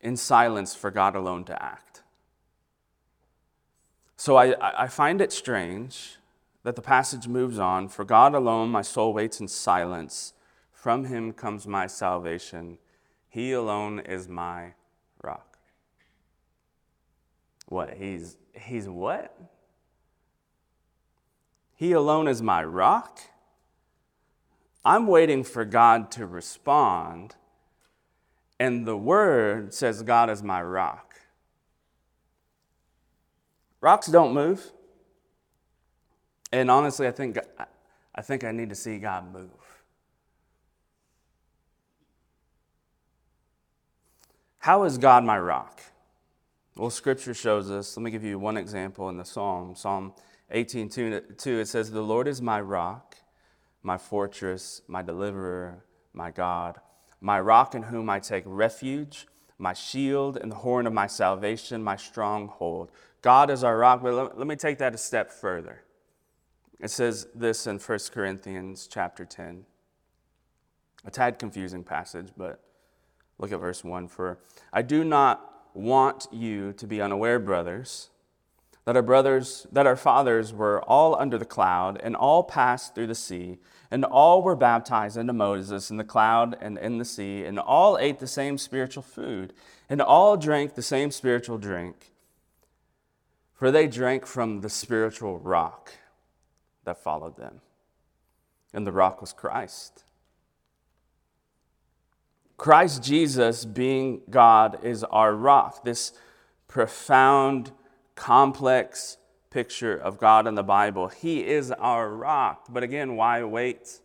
in 0.02 0.16
silence 0.18 0.76
for 0.76 0.92
God 0.92 1.16
alone 1.16 1.44
to 1.46 1.64
act. 1.64 2.04
So 4.18 4.36
I, 4.36 4.84
I 4.84 4.88
find 4.88 5.22
it 5.22 5.32
strange 5.32 6.18
that 6.64 6.76
the 6.76 6.82
passage 6.82 7.28
moves 7.28 7.60
on 7.60 7.88
For 7.90 8.04
God 8.04 8.34
alone 8.34 8.70
my 8.70 8.82
soul 8.82 9.14
waits 9.14 9.40
in 9.40 9.48
silence. 9.48 10.34
From 10.72 11.06
him 11.06 11.32
comes 11.32 11.68
my 11.68 11.88
salvation. 11.88 12.78
He 13.30 13.52
alone 13.52 14.00
is 14.00 14.28
my 14.28 14.74
rock. 15.24 15.58
What? 17.68 17.96
He's, 17.96 18.38
he's 18.54 18.88
what? 18.88 19.38
He 21.76 21.92
alone 21.92 22.28
is 22.28 22.42
my 22.42 22.64
rock? 22.64 23.20
I'm 24.86 25.08
waiting 25.08 25.44
for 25.44 25.66
God 25.66 26.12
to 26.12 26.28
respond, 26.28 27.36
and 28.60 28.86
the 28.86 28.96
word 28.96 29.74
says, 29.74 30.04
God 30.04 30.30
is 30.30 30.44
my 30.44 30.62
rock. 30.62 31.16
Rocks 33.82 34.08
don't 34.08 34.34
move. 34.34 34.72
And 36.52 36.72
honestly, 36.72 37.08
I 37.08 37.12
think, 37.12 37.38
I 38.14 38.22
think 38.22 38.44
I 38.44 38.52
need 38.52 38.70
to 38.70 38.76
see 38.76 39.00
God 39.00 39.34
move. 39.34 39.50
How 44.60 44.84
is 44.84 44.98
God 44.98 45.24
my 45.24 45.38
rock? 45.38 45.82
Well, 46.76 46.90
scripture 46.90 47.34
shows 47.34 47.72
us. 47.72 47.96
Let 47.96 48.04
me 48.04 48.12
give 48.12 48.24
you 48.24 48.40
one 48.40 48.58
example 48.58 49.10
in 49.10 49.18
the 49.18 49.26
Psalm. 49.26 49.76
Psalm 49.76 50.14
18 50.52 50.90
2, 50.90 51.60
it 51.60 51.68
says, 51.68 51.92
The 51.92 52.02
Lord 52.02 52.28
is 52.28 52.42
my 52.42 52.60
rock, 52.62 53.16
my 53.86 53.98
fortress, 53.98 54.82
my 54.88 55.02
deliverer, 55.02 55.86
my 56.14 56.32
God, 56.32 56.80
my 57.22 57.40
rock 57.40 57.76
in 57.76 57.84
whom 57.84 58.10
I 58.10 58.20
take 58.20 58.44
refuge, 58.46 59.28
my 59.58 59.74
shield 59.74 60.36
and 60.38 60.52
the 60.52 60.58
horn 60.58 60.86
of 60.88 60.94
my 60.94 61.08
salvation, 61.08 61.84
my 61.84 61.96
stronghold. 61.96 62.92
God 63.22 63.50
is 63.50 63.64
our 63.64 63.78
rock. 63.78 64.04
But 64.04 64.38
let, 64.38 64.48
me 64.48 64.56
take 64.56 64.80
that 64.80 64.94
a 64.94 64.98
step 64.98 65.32
further. 65.32 65.84
It 66.80 66.90
says 66.90 67.28
this 67.34 67.68
in 67.68 67.80
1 67.80 68.00
Corinthians 68.12 68.88
chapter 68.92 69.24
10. 69.24 69.66
A 71.06 71.12
tad 71.12 71.40
confusing 71.40 71.84
passage, 71.84 72.30
but 72.36 72.60
Look 73.38 73.52
at 73.52 73.60
verse 73.60 73.84
1 73.84 74.08
For 74.08 74.40
I 74.72 74.82
do 74.82 75.04
not 75.04 75.68
want 75.74 76.28
you 76.32 76.74
to 76.74 76.88
be 76.88 77.02
unaware, 77.02 77.40
brothers, 77.40 78.10
that 78.86 78.96
our 78.96 79.02
brothers, 79.02 79.68
that 79.72 79.88
our 79.88 79.96
fathers 79.96 80.54
were 80.54 80.82
all 80.84 81.16
under 81.20 81.38
the 81.38 81.46
cloud, 81.46 82.00
and 82.04 82.16
all 82.16 82.44
passed 82.44 82.96
through 82.96 83.08
the 83.08 83.16
sea, 83.16 83.58
and 83.92 84.06
all 84.06 84.42
were 84.42 84.56
baptized 84.56 85.18
into 85.18 85.34
Moses 85.34 85.90
in 85.90 85.98
the 85.98 86.04
cloud 86.04 86.56
and 86.62 86.78
in 86.78 86.98
the 86.98 87.06
sea, 87.06 87.44
and 87.44 87.60
all 87.60 87.98
ate 87.98 88.20
the 88.20 88.28
same 88.28 88.58
spiritual 88.58 89.04
food, 89.04 89.54
and 89.90 90.02
all 90.02 90.38
drank 90.38 90.76
the 90.76 90.82
same 90.82 91.12
spiritual 91.12 91.58
drink. 91.58 92.12
For 93.54 93.72
they 93.72 93.88
drank 93.88 94.26
from 94.26 94.62
the 94.62 94.70
spiritual 94.70 95.40
rock 95.40 95.94
that 96.84 97.02
followed 97.02 97.38
them. 97.38 97.62
And 98.74 98.86
the 98.86 98.92
rock 98.92 99.22
was 99.22 99.34
Christ. 99.34 100.04
Christ 102.58 103.02
Jesus, 103.04 103.66
being 103.66 104.22
God, 104.30 104.84
is 104.84 105.04
our 105.06 105.34
rock. 105.34 105.84
This 105.84 106.14
profound, 106.68 107.72
complex 108.16 109.18
picture 109.50 109.96
of 109.96 110.18
God 110.18 110.48
in 110.48 110.56
the 110.56 110.64
Bible. 110.64 111.08
He 111.08 111.46
is 111.46 111.72
our 111.72 112.10
rock. 112.10 112.66
But 112.70 112.84
again, 112.84 113.16
why 113.16 113.44
wait 113.44 114.02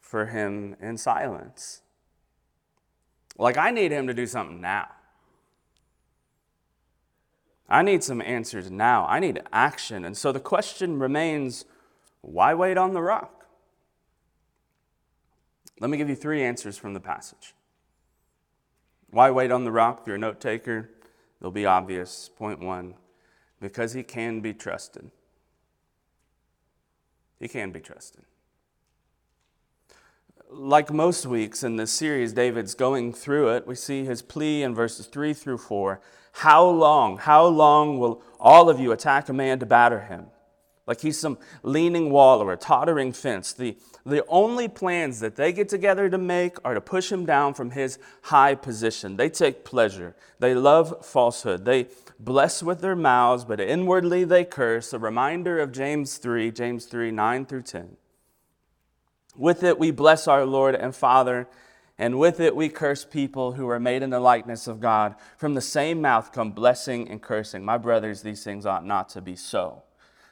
for 0.00 0.26
Him 0.26 0.76
in 0.80 0.98
silence? 0.98 1.82
Like, 3.36 3.56
I 3.56 3.70
need 3.70 3.90
Him 3.90 4.06
to 4.06 4.14
do 4.14 4.26
something 4.26 4.60
now. 4.60 4.88
I 7.68 7.82
need 7.82 8.04
some 8.04 8.20
answers 8.20 8.70
now. 8.70 9.06
I 9.06 9.18
need 9.18 9.40
action. 9.52 10.04
And 10.04 10.16
so 10.16 10.30
the 10.30 10.40
question 10.40 10.98
remains 10.98 11.64
why 12.20 12.54
wait 12.54 12.78
on 12.78 12.94
the 12.94 13.02
rock? 13.02 13.46
Let 15.80 15.90
me 15.90 15.96
give 15.96 16.08
you 16.08 16.14
three 16.14 16.42
answers 16.42 16.78
from 16.78 16.94
the 16.94 17.00
passage. 17.00 17.54
Why 19.10 19.30
wait 19.30 19.50
on 19.50 19.64
the 19.64 19.72
rock? 19.72 20.00
If 20.00 20.06
you're 20.06 20.16
a 20.16 20.18
note 20.18 20.40
taker, 20.40 20.90
it'll 21.40 21.50
be 21.50 21.66
obvious. 21.66 22.30
Point 22.36 22.60
one 22.60 22.94
because 23.64 23.94
he 23.94 24.02
can 24.02 24.40
be 24.40 24.52
trusted. 24.52 25.10
He 27.40 27.48
can 27.48 27.70
be 27.70 27.80
trusted. 27.80 28.24
Like 30.50 30.92
most 30.92 31.24
weeks 31.24 31.62
in 31.62 31.76
this 31.76 31.90
series, 31.90 32.34
David's 32.34 32.74
going 32.74 33.14
through 33.14 33.48
it. 33.56 33.66
We 33.66 33.74
see 33.74 34.04
his 34.04 34.20
plea 34.20 34.62
in 34.62 34.74
verses 34.74 35.06
3 35.06 35.32
through 35.32 35.56
4. 35.56 36.02
How 36.32 36.62
long, 36.66 37.16
how 37.16 37.46
long 37.46 37.98
will 37.98 38.20
all 38.38 38.68
of 38.68 38.78
you 38.78 38.92
attack 38.92 39.30
a 39.30 39.32
man 39.32 39.58
to 39.60 39.66
batter 39.66 40.00
him? 40.00 40.26
Like 40.86 41.00
he's 41.00 41.18
some 41.18 41.38
leaning 41.62 42.10
wall 42.10 42.42
or 42.42 42.52
a 42.52 42.58
tottering 42.58 43.12
fence. 43.12 43.54
The, 43.54 43.76
the 44.04 44.24
only 44.26 44.68
plans 44.68 45.20
that 45.20 45.36
they 45.36 45.50
get 45.52 45.68
together 45.68 46.10
to 46.10 46.18
make 46.18 46.56
are 46.62 46.74
to 46.74 46.80
push 46.80 47.10
him 47.10 47.24
down 47.24 47.54
from 47.54 47.70
his 47.70 47.98
high 48.22 48.54
position. 48.54 49.16
They 49.16 49.30
take 49.30 49.64
pleasure. 49.64 50.14
They 50.40 50.54
love 50.54 51.04
falsehood. 51.04 51.64
They 51.64 51.88
bless 52.20 52.62
with 52.62 52.82
their 52.82 52.96
mouths, 52.96 53.46
but 53.46 53.60
inwardly 53.60 54.24
they 54.24 54.44
curse. 54.44 54.92
A 54.92 54.98
reminder 54.98 55.58
of 55.58 55.72
James 55.72 56.18
3, 56.18 56.50
James 56.50 56.84
3, 56.84 57.10
9 57.10 57.46
through 57.46 57.62
10. 57.62 57.96
With 59.36 59.62
it 59.62 59.78
we 59.78 59.90
bless 59.90 60.28
our 60.28 60.44
Lord 60.44 60.74
and 60.74 60.94
Father, 60.94 61.48
and 61.96 62.18
with 62.18 62.40
it 62.40 62.54
we 62.54 62.68
curse 62.68 63.06
people 63.06 63.52
who 63.52 63.68
are 63.68 63.80
made 63.80 64.02
in 64.02 64.10
the 64.10 64.20
likeness 64.20 64.66
of 64.66 64.80
God. 64.80 65.14
From 65.38 65.54
the 65.54 65.60
same 65.62 66.02
mouth 66.02 66.30
come 66.30 66.52
blessing 66.52 67.08
and 67.08 67.22
cursing. 67.22 67.64
My 67.64 67.78
brothers, 67.78 68.20
these 68.20 68.44
things 68.44 68.66
ought 68.66 68.84
not 68.84 69.08
to 69.10 69.22
be 69.22 69.34
so 69.34 69.82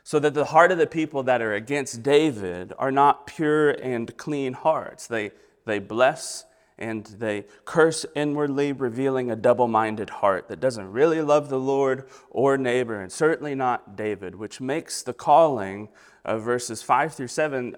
so 0.05 0.19
that 0.19 0.35
the 0.35 0.47
heart 0.47 0.73
of 0.73 0.79
the 0.79 0.87
people 0.87 1.23
that 1.23 1.41
are 1.41 1.55
against 1.55 2.03
David 2.03 2.73
are 2.79 2.91
not 2.91 3.27
pure 3.27 3.71
and 3.71 4.17
clean 4.17 4.53
hearts. 4.53 5.07
They, 5.07 5.31
they 5.65 5.79
bless 5.79 6.45
and 6.79 7.05
they 7.07 7.45
curse 7.65 8.05
inwardly, 8.17 8.73
revealing 8.73 9.31
a 9.31 9.37
double 9.37 9.69
minded 9.69 10.11
heart 10.11 10.49
that 10.49 10.59
doesn't 10.59 10.91
really 10.91 11.23
love 11.23 11.49
the 11.49 11.61
Lord 11.61 12.09
or 12.31 12.59
neighbor, 12.59 13.01
and 13.01 13.13
certainly 13.13 13.55
not 13.55 13.95
David, 13.95 14.35
which 14.35 14.61
makes 14.61 15.03
the 15.03 15.13
calling 15.13 15.89
of 16.25 16.43
verses 16.43 16.83
5 16.83 17.15
through 17.15 17.29
7 17.29 17.77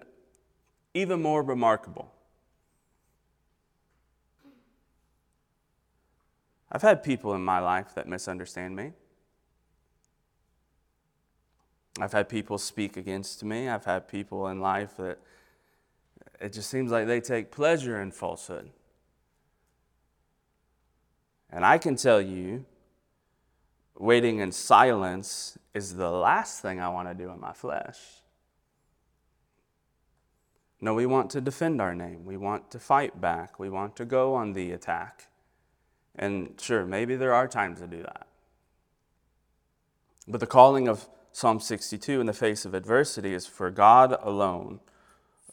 even 0.95 1.21
more 1.21 1.43
remarkable. 1.43 2.13
I've 6.71 6.83
had 6.83 7.03
people 7.03 7.35
in 7.35 7.45
my 7.45 7.59
life 7.59 7.95
that 7.95 8.09
misunderstand 8.09 8.75
me. 8.75 8.93
I've 12.01 12.13
had 12.13 12.29
people 12.29 12.59
speak 12.59 12.97
against 12.97 13.45
me. 13.45 13.69
I've 13.69 13.85
had 13.85 14.09
people 14.09 14.49
in 14.49 14.61
life 14.61 14.97
that 14.97 15.19
it 16.41 16.53
just 16.53 16.69
seems 16.69 16.91
like 16.91 17.07
they 17.07 17.21
take 17.21 17.51
pleasure 17.51 18.01
in 18.01 18.11
falsehood. 18.11 18.71
And 21.51 21.65
I 21.65 21.79
can 21.79 21.95
tell 21.95 22.21
you, 22.21 22.65
waiting 23.97 24.41
in 24.41 24.51
silence 24.51 25.57
is 25.73 25.95
the 25.95 26.11
last 26.11 26.61
thing 26.61 26.81
I 26.81 26.89
want 26.89 27.09
to 27.09 27.15
do 27.15 27.31
in 27.31 27.39
my 27.39 27.53
flesh. 27.53 27.99
No, 30.81 30.95
we 30.95 31.07
want 31.07 31.31
to 31.31 31.41
defend 31.41 31.81
our 31.81 31.95
name. 31.95 32.25
We 32.25 32.37
want 32.37 32.71
to 32.73 32.81
fight 32.81 33.21
back. 33.21 33.59
We 33.59 33.71
want 33.71 33.95
to 33.97 34.05
go 34.05 34.35
on 34.35 34.53
the 34.53 34.73
attack. 34.73 35.29
And 36.17 36.61
sure, 36.61 36.85
maybe 36.85 37.15
there 37.17 37.33
are 37.33 37.47
times 37.49 37.81
to 37.81 37.87
do 37.87 38.03
that. 38.03 38.27
But 40.27 40.41
the 40.41 40.47
calling 40.47 40.89
of 40.89 41.09
Psalm 41.35 41.59
62 41.59 42.21
in 42.21 42.27
the 42.27 42.33
face 42.33 42.65
of 42.65 42.75
adversity 42.75 43.35
is 43.35 43.45
For 43.45 43.69
God 43.69 44.17
alone, 44.23 44.79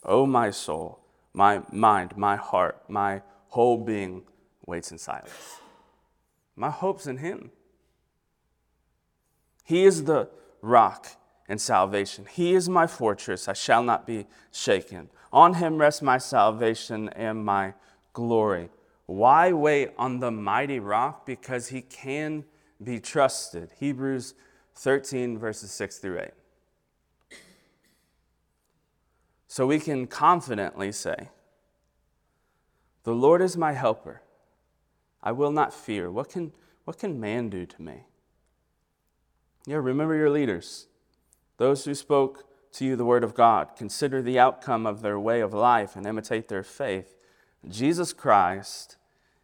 O 0.06 0.28
my 0.28 0.52
soul, 0.52 1.00
My 1.34 1.64
mind, 1.72 2.16
my 2.16 2.36
heart, 2.36 2.84
my 2.88 3.24
whole 3.48 3.80
being 3.80 4.22
waits 4.68 4.92
in 4.92 5.00
silence. 5.00 5.58
My 6.56 6.70
hope's 6.70 7.08
in 7.08 7.18
Him. 7.18 7.50
He 9.64 9.84
is 9.84 10.04
the 10.04 10.30
rock 10.62 11.08
and 11.50 11.60
salvation. 11.60 12.28
He 12.32 12.54
is 12.54 12.70
my 12.70 12.86
fortress. 12.86 13.48
I 13.48 13.54
shall 13.54 13.82
not 13.82 14.06
be 14.06 14.28
shaken. 14.52 15.10
On 15.34 15.56
Him 15.56 15.80
rests 15.80 16.04
my 16.04 16.20
salvation 16.20 17.10
and 17.10 17.44
my 17.44 17.74
glory. 18.14 18.70
Why 19.08 19.52
wait 19.52 19.94
on 19.98 20.20
the 20.20 20.30
mighty 20.30 20.80
rock? 20.80 21.26
Because 21.26 21.70
He 21.70 21.82
can 21.82 22.46
be 22.84 23.00
trusted. 23.00 23.72
Hebrews 23.80 24.36
13, 24.82 25.38
verses 25.38 25.70
6 25.70 26.00
through 26.00 26.20
8. 26.20 27.38
So 29.48 29.68
we 29.68 29.80
can 29.80 30.08
confidently 30.08 30.92
say, 30.92 31.30
The 33.04 33.14
Lord 33.14 33.44
is 33.44 33.56
my 33.56 33.74
helper. 33.74 34.24
I 35.22 35.34
will 35.34 35.52
not 35.52 35.72
fear. 35.72 36.10
What 36.10 36.30
can, 36.30 36.52
what 36.86 36.98
can 36.98 37.20
man 37.20 37.50
do 37.50 37.68
to 37.68 37.82
me? 37.82 38.06
Yeah, 39.68 39.76
remember 39.76 40.16
your 40.16 40.32
leaders, 40.32 40.88
those 41.58 41.86
who 41.86 41.94
spoke 41.94 42.50
to 42.72 42.84
you 42.84 42.96
the 42.96 43.06
word 43.06 43.24
of 43.24 43.36
God. 43.36 43.76
Consider 43.78 44.20
the 44.20 44.40
outcome 44.40 44.88
of 44.88 45.04
their 45.04 45.20
way 45.20 45.42
of 45.42 45.54
life 45.54 45.96
and 45.96 46.08
imitate 46.08 46.48
their 46.48 46.64
faith. 46.64 47.18
Jesus 47.68 48.14
Christ 48.14 48.98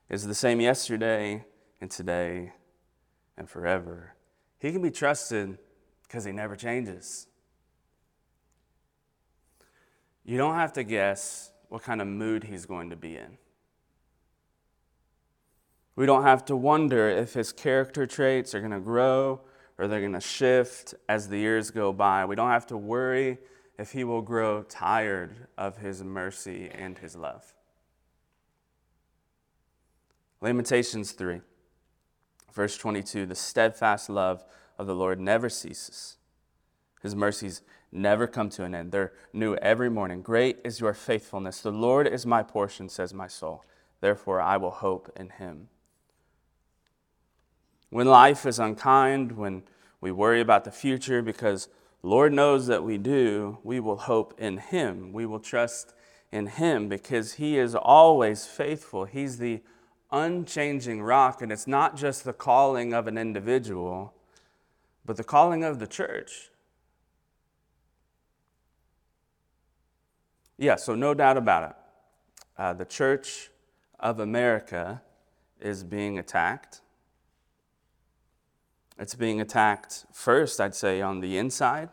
is 0.09 0.25
the 0.25 0.33
same 0.33 0.59
yesterday 0.61 1.45
and 1.79 1.91
today 1.91 2.53
and 3.37 3.47
forever. 3.47 4.15
He 4.59 4.71
can 4.71 4.81
be 4.81 4.91
trusted 4.91 5.57
because 6.03 6.25
he 6.25 6.31
never 6.31 6.55
changes. 6.55 7.27
You 10.25 10.37
don't 10.37 10.55
have 10.55 10.73
to 10.73 10.83
guess 10.83 11.51
what 11.69 11.83
kind 11.83 12.01
of 12.01 12.07
mood 12.07 12.43
he's 12.43 12.65
going 12.65 12.89
to 12.89 12.95
be 12.95 13.17
in. 13.17 13.37
We 15.95 16.05
don't 16.05 16.23
have 16.23 16.45
to 16.45 16.55
wonder 16.55 17.09
if 17.09 17.33
his 17.33 17.51
character 17.51 18.05
traits 18.05 18.53
are 18.53 18.59
going 18.59 18.71
to 18.71 18.79
grow 18.79 19.41
or 19.77 19.87
they're 19.87 19.99
going 19.99 20.13
to 20.13 20.21
shift 20.21 20.93
as 21.07 21.27
the 21.27 21.37
years 21.37 21.71
go 21.71 21.93
by. 21.93 22.25
We 22.25 22.35
don't 22.35 22.49
have 22.49 22.67
to 22.67 22.77
worry 22.77 23.37
if 23.77 23.91
he 23.91 24.03
will 24.03 24.21
grow 24.21 24.63
tired 24.63 25.47
of 25.57 25.77
his 25.77 26.03
mercy 26.03 26.69
and 26.73 26.97
his 26.97 27.15
love. 27.15 27.53
Lamentations 30.41 31.13
3, 31.13 31.41
verse 32.51 32.77
22 32.77 33.25
The 33.25 33.35
steadfast 33.35 34.09
love 34.09 34.43
of 34.77 34.87
the 34.87 34.95
Lord 34.95 35.19
never 35.19 35.49
ceases, 35.49 36.17
his 37.01 37.15
mercies 37.15 37.61
never 37.91 38.27
come 38.27 38.49
to 38.49 38.63
an 38.63 38.75
end. 38.75 38.91
They're 38.91 39.13
new 39.33 39.55
every 39.55 39.89
morning. 39.89 40.21
Great 40.21 40.59
is 40.63 40.79
your 40.79 40.93
faithfulness. 40.93 41.61
The 41.61 41.71
Lord 41.71 42.07
is 42.07 42.25
my 42.25 42.43
portion, 42.43 42.89
says 42.89 43.13
my 43.13 43.27
soul. 43.27 43.63
Therefore, 44.01 44.41
I 44.41 44.57
will 44.57 44.71
hope 44.71 45.11
in 45.15 45.29
him. 45.29 45.69
When 47.89 48.07
life 48.07 48.45
is 48.45 48.59
unkind, 48.59 49.37
when 49.37 49.63
we 50.01 50.11
worry 50.11 50.41
about 50.41 50.65
the 50.65 50.71
future, 50.71 51.21
because 51.21 51.69
Lord 52.03 52.33
knows 52.33 52.67
that 52.67 52.83
we 52.83 52.97
do, 52.97 53.57
we 53.63 53.79
will 53.79 53.97
hope 53.97 54.33
in 54.37 54.57
Him. 54.57 55.13
We 55.13 55.25
will 55.25 55.39
trust 55.39 55.93
in 56.31 56.47
Him 56.47 56.87
because 56.89 57.33
He 57.33 57.57
is 57.57 57.75
always 57.75 58.45
faithful. 58.45 59.05
He's 59.05 59.37
the 59.37 59.61
unchanging 60.11 61.01
rock, 61.01 61.41
and 61.41 61.51
it's 61.51 61.67
not 61.67 61.95
just 61.95 62.23
the 62.23 62.33
calling 62.33 62.93
of 62.93 63.07
an 63.07 63.17
individual, 63.17 64.13
but 65.05 65.17
the 65.17 65.23
calling 65.23 65.63
of 65.63 65.79
the 65.79 65.87
church. 65.87 66.49
Yeah, 70.57 70.75
so 70.75 70.95
no 70.95 71.13
doubt 71.13 71.37
about 71.37 71.69
it. 71.69 71.75
Uh, 72.57 72.73
the 72.73 72.85
church 72.85 73.49
of 73.99 74.19
America 74.19 75.01
is 75.59 75.83
being 75.83 76.17
attacked. 76.17 76.81
It's 78.97 79.13
being 79.13 79.39
attacked 79.39 80.05
first, 80.11 80.59
I'd 80.59 80.73
say, 80.73 81.01
on 81.01 81.19
the 81.19 81.37
inside. 81.37 81.89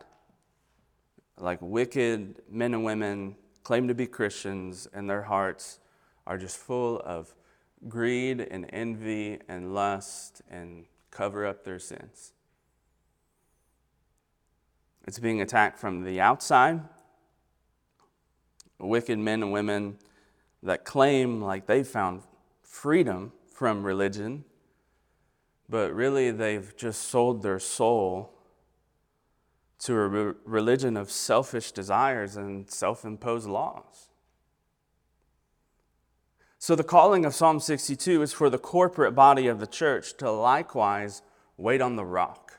Like 1.37 1.59
wicked 1.61 2.41
men 2.49 2.73
and 2.73 2.83
women 2.83 3.35
claim 3.63 3.87
to 3.87 3.93
be 3.93 4.07
Christians, 4.07 4.87
and 4.93 5.09
their 5.09 5.23
hearts 5.23 5.79
are 6.25 6.37
just 6.37 6.57
full 6.57 7.01
of 7.05 7.35
greed 7.87 8.41
and 8.41 8.67
envy 8.71 9.39
and 9.47 9.73
lust 9.73 10.41
and 10.49 10.85
cover 11.11 11.45
up 11.45 11.63
their 11.63 11.79
sins. 11.79 12.33
It's 15.07 15.19
being 15.19 15.41
attacked 15.41 15.79
from 15.79 16.03
the 16.03 16.19
outside. 16.19 16.81
Wicked 18.79 19.19
men 19.19 19.43
and 19.43 19.51
women 19.51 19.97
that 20.63 20.83
claim 20.83 21.41
like 21.41 21.67
they 21.67 21.83
found 21.83 22.23
freedom 22.63 23.31
from 23.47 23.83
religion 23.85 24.43
but 25.67 25.93
really 25.93 26.31
they've 26.31 26.75
just 26.75 27.03
sold 27.03 27.41
their 27.41 27.59
soul 27.59 28.31
to 29.79 29.93
a 29.93 30.07
re- 30.07 30.33
religion 30.45 30.95
of 30.95 31.11
selfish 31.11 31.71
desires 31.71 32.37
and 32.37 32.69
self 32.69 33.03
imposed 33.03 33.47
laws. 33.47 34.09
So, 36.65 36.75
the 36.75 36.83
calling 36.83 37.25
of 37.25 37.35
Psalm 37.35 37.59
62 37.59 38.23
is 38.23 38.33
for 38.33 38.49
the 38.49 38.57
corporate 38.57 39.13
body 39.13 39.45
of 39.45 39.59
the 39.59 39.67
church 39.67 40.17
to 40.17 40.31
likewise 40.31 41.21
wait 41.57 41.79
on 41.79 41.95
the 41.95 42.03
rock. 42.03 42.57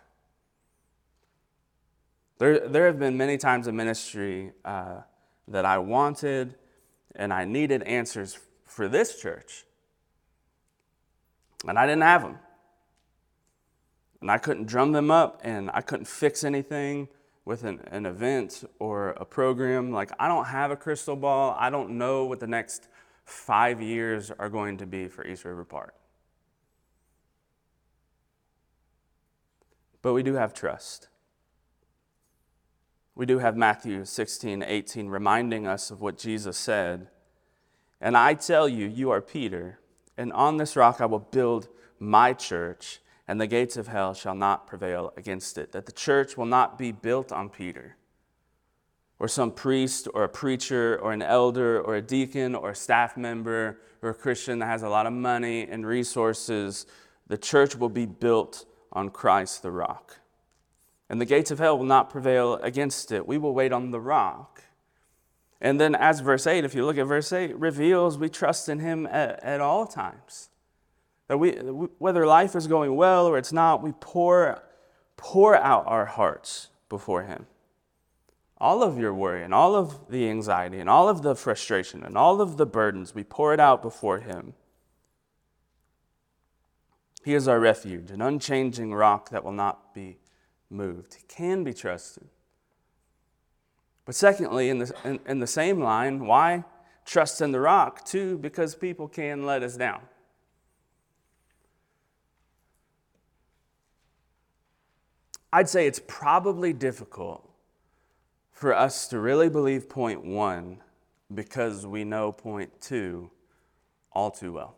There, 2.38 2.68
there 2.68 2.86
have 2.86 3.00
been 3.00 3.16
many 3.16 3.36
times 3.36 3.66
in 3.66 3.74
ministry 3.74 4.52
uh, 4.64 5.00
that 5.48 5.64
I 5.64 5.78
wanted 5.78 6.54
and 7.16 7.32
I 7.32 7.46
needed 7.46 7.82
answers 7.82 8.38
for 8.64 8.86
this 8.86 9.20
church, 9.20 9.64
and 11.66 11.76
I 11.76 11.84
didn't 11.84 12.02
have 12.02 12.22
them 12.22 12.38
and 14.20 14.30
I 14.30 14.38
couldn't 14.38 14.66
drum 14.66 14.92
them 14.92 15.10
up 15.10 15.40
and 15.42 15.68
I 15.74 15.80
couldn't 15.80 16.06
fix 16.06 16.44
anything 16.44 17.08
with 17.44 17.64
an, 17.64 17.80
an 17.90 18.06
event 18.06 18.62
or 18.78 19.10
a 19.16 19.24
program. 19.24 19.90
Like, 19.90 20.12
I 20.20 20.28
don't 20.28 20.44
have 20.44 20.70
a 20.70 20.76
crystal 20.76 21.16
ball. 21.16 21.56
I 21.58 21.70
don't 21.70 21.98
know 21.98 22.26
what 22.26 22.38
the 22.38 22.46
next 22.46 22.86
five 23.26 23.82
years 23.82 24.30
are 24.30 24.48
going 24.48 24.78
to 24.78 24.86
be 24.86 25.08
for 25.08 25.26
East 25.26 25.44
River 25.44 25.64
Park. 25.64 25.94
But 30.00 30.14
we 30.14 30.22
do 30.22 30.34
have 30.34 30.54
trust. 30.54 31.08
We 33.14 33.26
do 33.26 33.38
have 33.38 33.56
Matthew 33.56 34.04
16, 34.04 34.62
18 34.62 35.08
reminding 35.08 35.66
us 35.66 35.90
of 35.90 36.00
what 36.00 36.16
Jesus 36.16 36.56
said. 36.56 37.08
And 38.00 38.16
I 38.16 38.34
tell 38.34 38.68
you, 38.68 38.86
you 38.86 39.10
are 39.10 39.20
Peter, 39.20 39.80
and 40.16 40.32
on 40.32 40.56
this 40.56 40.76
rock 40.76 41.00
I 41.00 41.06
will 41.06 41.18
build 41.18 41.68
my 41.98 42.32
church 42.32 43.00
and 43.28 43.40
the 43.40 43.46
gates 43.46 43.76
of 43.76 43.88
hell 43.88 44.14
shall 44.14 44.34
not 44.34 44.66
prevail 44.66 45.12
against 45.16 45.58
it. 45.58 45.72
That 45.72 45.86
the 45.86 45.92
church 45.92 46.36
will 46.36 46.46
not 46.46 46.78
be 46.78 46.92
built 46.92 47.32
on 47.32 47.48
Peter, 47.48 47.96
or 49.18 49.28
some 49.28 49.50
priest, 49.50 50.08
or 50.14 50.24
a 50.24 50.28
preacher, 50.28 50.98
or 51.00 51.12
an 51.12 51.22
elder, 51.22 51.80
or 51.80 51.96
a 51.96 52.02
deacon, 52.02 52.54
or 52.54 52.70
a 52.70 52.74
staff 52.74 53.16
member, 53.16 53.80
or 54.02 54.10
a 54.10 54.14
Christian 54.14 54.58
that 54.58 54.66
has 54.66 54.82
a 54.82 54.88
lot 54.88 55.06
of 55.06 55.12
money 55.12 55.62
and 55.62 55.86
resources. 55.86 56.86
The 57.26 57.38
church 57.38 57.76
will 57.76 57.88
be 57.88 58.06
built 58.06 58.66
on 58.92 59.08
Christ 59.10 59.62
the 59.62 59.70
rock. 59.70 60.18
And 61.08 61.20
the 61.20 61.24
gates 61.24 61.50
of 61.50 61.58
hell 61.58 61.78
will 61.78 61.86
not 61.86 62.10
prevail 62.10 62.54
against 62.56 63.12
it. 63.12 63.26
We 63.26 63.38
will 63.38 63.54
wait 63.54 63.72
on 63.72 63.90
the 63.90 64.00
rock. 64.00 64.62
And 65.60 65.80
then, 65.80 65.94
as 65.94 66.20
verse 66.20 66.46
8, 66.46 66.64
if 66.64 66.74
you 66.74 66.84
look 66.84 66.98
at 66.98 67.06
verse 67.06 67.32
8, 67.32 67.56
reveals 67.56 68.18
we 68.18 68.28
trust 68.28 68.68
in 68.68 68.80
him 68.80 69.06
at, 69.06 69.42
at 69.42 69.60
all 69.60 69.86
times. 69.86 70.50
That 71.28 71.38
we, 71.38 71.52
whether 71.98 72.26
life 72.26 72.54
is 72.54 72.66
going 72.66 72.94
well 72.94 73.26
or 73.26 73.38
it's 73.38 73.52
not, 73.52 73.82
we 73.82 73.92
pour, 73.98 74.62
pour 75.16 75.56
out 75.56 75.84
our 75.86 76.06
hearts 76.06 76.68
before 76.88 77.24
Him. 77.24 77.46
All 78.58 78.82
of 78.82 78.98
your 78.98 79.12
worry 79.12 79.42
and 79.42 79.52
all 79.52 79.74
of 79.74 80.08
the 80.08 80.28
anxiety 80.28 80.78
and 80.78 80.88
all 80.88 81.08
of 81.08 81.22
the 81.22 81.34
frustration 81.34 82.02
and 82.02 82.16
all 82.16 82.40
of 82.40 82.56
the 82.56 82.66
burdens, 82.66 83.14
we 83.14 83.22
pour 83.22 83.52
it 83.52 83.60
out 83.60 83.82
before 83.82 84.20
Him. 84.20 84.54
He 87.24 87.34
is 87.34 87.48
our 87.48 87.60
refuge, 87.60 88.10
an 88.10 88.22
unchanging 88.22 88.94
rock 88.94 89.30
that 89.30 89.44
will 89.44 89.52
not 89.52 89.92
be 89.92 90.18
moved. 90.70 91.14
He 91.14 91.22
can 91.28 91.64
be 91.64 91.74
trusted. 91.74 92.28
But 94.04 94.14
secondly, 94.14 94.70
in 94.70 94.78
the, 94.78 94.94
in, 95.04 95.18
in 95.26 95.40
the 95.40 95.46
same 95.46 95.80
line, 95.80 96.24
why 96.26 96.64
trust 97.04 97.40
in 97.40 97.50
the 97.50 97.60
rock? 97.60 98.04
Too, 98.04 98.38
because 98.38 98.74
people 98.74 99.08
can 99.08 99.44
let 99.44 99.62
us 99.64 99.76
down. 99.76 100.00
I'd 105.52 105.68
say 105.68 105.86
it's 105.86 106.00
probably 106.06 106.72
difficult 106.72 107.50
for 108.56 108.74
us 108.74 109.06
to 109.08 109.20
really 109.20 109.50
believe 109.50 109.86
point 109.86 110.24
one 110.24 110.78
because 111.32 111.86
we 111.86 112.04
know 112.04 112.32
point 112.32 112.80
two 112.80 113.30
all 114.12 114.30
too 114.30 114.50
well. 114.54 114.76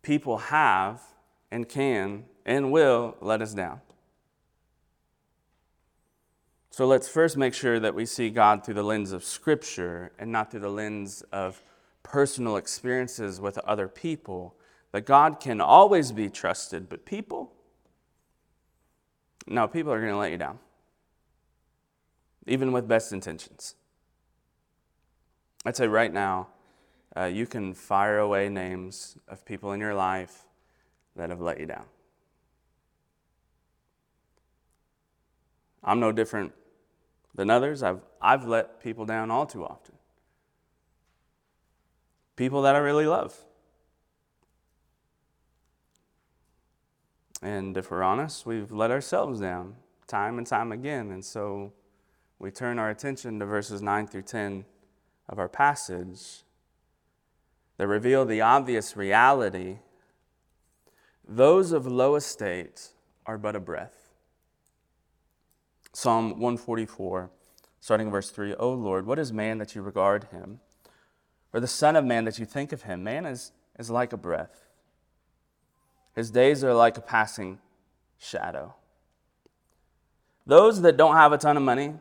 People 0.00 0.38
have 0.38 1.02
and 1.50 1.68
can 1.68 2.24
and 2.46 2.70
will 2.70 3.16
let 3.20 3.42
us 3.42 3.52
down. 3.52 3.80
So 6.70 6.86
let's 6.86 7.08
first 7.08 7.36
make 7.36 7.52
sure 7.52 7.80
that 7.80 7.96
we 7.96 8.06
see 8.06 8.30
God 8.30 8.64
through 8.64 8.74
the 8.74 8.84
lens 8.84 9.10
of 9.10 9.24
Scripture 9.24 10.12
and 10.20 10.30
not 10.30 10.52
through 10.52 10.60
the 10.60 10.70
lens 10.70 11.24
of 11.32 11.60
personal 12.04 12.56
experiences 12.56 13.40
with 13.40 13.58
other 13.58 13.88
people. 13.88 14.54
That 14.92 15.04
God 15.04 15.40
can 15.40 15.60
always 15.60 16.12
be 16.12 16.30
trusted, 16.30 16.88
but 16.88 17.04
people, 17.04 17.52
no, 19.48 19.66
people 19.66 19.92
are 19.92 20.00
going 20.00 20.12
to 20.12 20.18
let 20.18 20.30
you 20.30 20.38
down, 20.38 20.58
even 22.46 22.72
with 22.72 22.86
best 22.86 23.12
intentions. 23.12 23.74
I'd 25.64 25.76
say 25.76 25.86
right 25.86 26.12
now, 26.12 26.48
uh, 27.16 27.24
you 27.24 27.46
can 27.46 27.74
fire 27.74 28.18
away 28.18 28.48
names 28.48 29.16
of 29.26 29.44
people 29.44 29.72
in 29.72 29.80
your 29.80 29.94
life 29.94 30.44
that 31.16 31.30
have 31.30 31.40
let 31.40 31.58
you 31.58 31.66
down. 31.66 31.84
I'm 35.82 36.00
no 36.00 36.12
different 36.12 36.52
than 37.34 37.50
others. 37.50 37.82
I've, 37.82 38.00
I've 38.20 38.46
let 38.46 38.80
people 38.82 39.06
down 39.06 39.30
all 39.30 39.46
too 39.46 39.64
often. 39.64 39.94
People 42.36 42.62
that 42.62 42.74
I 42.74 42.78
really 42.78 43.06
love. 43.06 43.34
And 47.42 47.76
if 47.76 47.90
we're 47.90 48.02
honest, 48.02 48.46
we've 48.46 48.72
let 48.72 48.90
ourselves 48.90 49.40
down 49.40 49.76
time 50.06 50.38
and 50.38 50.46
time 50.46 50.72
again. 50.72 51.10
And 51.10 51.24
so 51.24 51.72
we 52.38 52.50
turn 52.50 52.78
our 52.78 52.90
attention 52.90 53.38
to 53.38 53.46
verses 53.46 53.82
9 53.82 54.06
through 54.06 54.22
10 54.22 54.64
of 55.28 55.38
our 55.38 55.48
passage 55.48 56.42
that 57.76 57.86
reveal 57.86 58.24
the 58.24 58.40
obvious 58.40 58.96
reality 58.96 59.78
those 61.28 61.72
of 61.72 61.86
low 61.86 62.14
estate 62.14 62.88
are 63.26 63.36
but 63.36 63.54
a 63.54 63.60
breath. 63.60 64.14
Psalm 65.92 66.30
144, 66.30 67.30
starting 67.80 68.06
in 68.06 68.10
verse 68.10 68.30
3 68.30 68.54
O 68.54 68.72
Lord, 68.72 69.04
what 69.04 69.18
is 69.18 69.30
man 69.30 69.58
that 69.58 69.74
you 69.74 69.82
regard 69.82 70.24
him? 70.24 70.60
Or 71.52 71.60
the 71.60 71.66
Son 71.66 71.96
of 71.96 72.04
Man 72.04 72.24
that 72.24 72.38
you 72.38 72.46
think 72.46 72.72
of 72.72 72.82
him? 72.82 73.04
Man 73.04 73.26
is, 73.26 73.52
is 73.78 73.90
like 73.90 74.12
a 74.12 74.16
breath. 74.16 74.67
His 76.18 76.32
days 76.32 76.64
are 76.64 76.74
like 76.74 76.98
a 76.98 77.00
passing 77.00 77.60
shadow. 78.18 78.74
Those 80.46 80.82
that 80.82 80.96
don't 80.96 81.14
have 81.14 81.30
a 81.30 81.38
ton 81.38 81.56
of 81.56 81.62
money, 81.62 81.94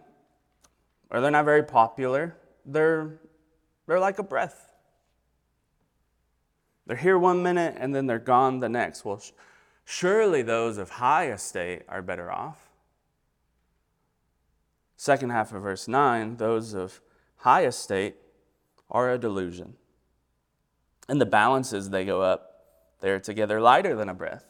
or 1.12 1.22
they're 1.22 1.30
not 1.30 1.46
very 1.46 1.62
popular, 1.62 2.36
they're, 2.66 3.20
they're 3.86 4.00
like 4.00 4.18
a 4.18 4.24
breath. 4.24 4.74
They're 6.88 6.98
here 6.98 7.20
one 7.20 7.44
minute 7.44 7.76
and 7.78 7.94
then 7.94 8.08
they're 8.08 8.18
gone 8.18 8.60
the 8.60 8.70
next. 8.70 9.06
Well, 9.06 9.22
surely 9.86 10.42
those 10.42 10.80
of 10.80 10.90
high 10.90 11.30
estate 11.30 11.84
are 11.88 12.02
better 12.02 12.32
off. 12.32 12.72
Second 14.96 15.30
half 15.30 15.54
of 15.54 15.62
verse 15.62 15.88
9 15.88 16.38
those 16.38 16.74
of 16.74 17.02
high 17.36 17.68
estate 17.68 18.16
are 18.90 19.12
a 19.12 19.20
delusion. 19.20 19.76
And 21.08 21.22
the 21.22 21.28
balances, 21.28 21.92
they 21.92 22.04
go 22.04 22.24
up, 22.24 22.47
they're 23.00 23.20
together 23.20 23.60
lighter 23.62 23.96
than 23.96 24.10
a 24.10 24.14
breath. 24.14 24.46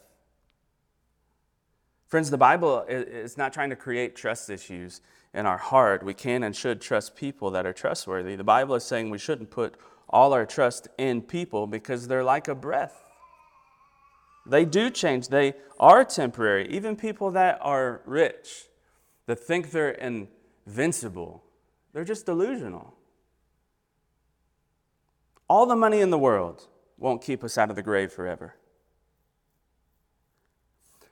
Friends, 2.08 2.30
the 2.30 2.38
Bible 2.38 2.84
is 2.88 3.36
not 3.36 3.52
trying 3.52 3.70
to 3.70 3.76
create 3.76 4.16
trust 4.16 4.48
issues 4.48 5.02
in 5.34 5.44
our 5.44 5.58
heart. 5.58 6.02
We 6.02 6.14
can 6.14 6.42
and 6.42 6.56
should 6.56 6.80
trust 6.80 7.14
people 7.14 7.50
that 7.50 7.66
are 7.66 7.72
trustworthy. 7.74 8.34
The 8.34 8.44
Bible 8.44 8.74
is 8.74 8.84
saying 8.84 9.10
we 9.10 9.18
shouldn't 9.18 9.50
put 9.50 9.74
all 10.08 10.32
our 10.32 10.46
trust 10.46 10.88
in 10.96 11.20
people 11.20 11.66
because 11.66 12.08
they're 12.08 12.24
like 12.24 12.48
a 12.48 12.54
breath. 12.54 13.04
They 14.46 14.64
do 14.64 14.88
change, 14.88 15.28
they 15.28 15.54
are 15.78 16.04
temporary. 16.04 16.66
Even 16.70 16.96
people 16.96 17.30
that 17.32 17.58
are 17.60 18.00
rich, 18.06 18.64
that 19.26 19.38
think 19.38 19.70
they're 19.70 19.90
invincible, 20.66 21.44
they're 21.92 22.04
just 22.04 22.24
delusional. 22.24 22.94
All 25.46 25.66
the 25.66 25.76
money 25.76 26.00
in 26.00 26.08
the 26.08 26.18
world 26.18 26.66
won't 26.98 27.22
keep 27.22 27.44
us 27.44 27.56
out 27.56 27.70
of 27.70 27.76
the 27.76 27.82
grave 27.82 28.12
forever. 28.12 28.54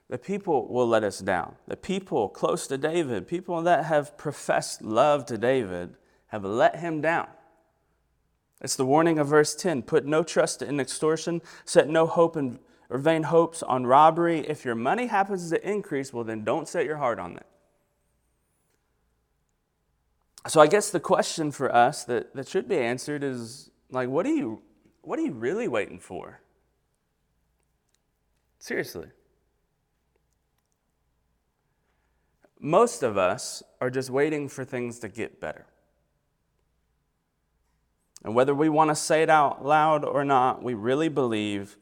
The 0.09 0.17
people 0.17 0.67
will 0.67 0.87
let 0.87 1.03
us 1.03 1.19
down. 1.19 1.55
The 1.67 1.75
people 1.75 2.29
close 2.29 2.67
to 2.67 2.77
David, 2.77 3.27
people 3.27 3.61
that 3.63 3.85
have 3.85 4.17
professed 4.17 4.81
love 4.81 5.25
to 5.25 5.37
David, 5.37 5.95
have 6.27 6.45
let 6.45 6.77
him 6.77 7.01
down. 7.01 7.27
It's 8.61 8.75
the 8.75 8.85
warning 8.85 9.19
of 9.19 9.27
verse 9.27 9.53
10 9.53 9.83
put 9.83 10.05
no 10.05 10.23
trust 10.23 10.61
in 10.61 10.79
extortion, 10.79 11.41
set 11.65 11.89
no 11.89 12.07
hope 12.07 12.37
in, 12.37 12.59
or 12.89 12.97
vain 12.97 13.23
hopes 13.23 13.61
on 13.61 13.85
robbery. 13.85 14.39
If 14.39 14.65
your 14.65 14.75
money 14.75 15.07
happens 15.07 15.49
to 15.49 15.69
increase, 15.69 16.13
well, 16.13 16.23
then 16.23 16.43
don't 16.43 16.67
set 16.67 16.85
your 16.85 16.97
heart 16.97 17.19
on 17.19 17.37
it. 17.37 17.45
So 20.47 20.61
I 20.61 20.67
guess 20.67 20.89
the 20.89 21.01
question 21.01 21.51
for 21.51 21.73
us 21.73 22.05
that, 22.05 22.33
that 22.33 22.47
should 22.47 22.69
be 22.69 22.77
answered 22.77 23.23
is 23.23 23.69
like, 23.91 24.07
what 24.07 24.25
do 24.25 24.31
you 24.31 24.61
what 25.07 25.17
are 25.17 25.21
you 25.21 25.31
really 25.31 25.69
waiting 25.69 25.99
for? 25.99 26.41
Seriously. 28.59 29.07
Most 32.59 33.03
of 33.03 33.17
us 33.17 33.63
are 33.79 33.89
just 33.89 34.09
waiting 34.09 34.49
for 34.49 34.65
things 34.65 34.99
to 34.99 35.07
get 35.07 35.39
better. 35.39 35.65
And 38.25 38.35
whether 38.35 38.53
we 38.53 38.67
want 38.67 38.89
to 38.89 38.95
say 38.95 39.23
it 39.23 39.29
out 39.29 39.63
loud 39.63 40.03
or 40.03 40.25
not, 40.25 40.61
we 40.61 40.73
really 40.73 41.07
believe 41.07 41.77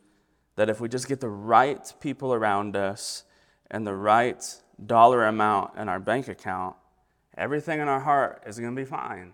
that 0.56 0.70
if 0.70 0.80
we 0.80 0.88
just 0.88 1.08
get 1.08 1.20
the 1.20 1.28
right 1.28 1.92
people 2.00 2.32
around 2.32 2.76
us 2.76 3.24
and 3.72 3.88
the 3.88 3.96
right 3.96 4.46
dollar 4.86 5.26
amount 5.26 5.76
in 5.80 5.90
our 5.90 6.00
bank 6.00 6.28
account, 6.28 6.76
everything 7.36 7.80
in 7.80 7.88
our 7.88 8.02
heart 8.02 8.44
is 8.46 8.60
going 8.60 8.76
to 8.76 8.80
be 8.80 8.88
fine. 8.88 9.34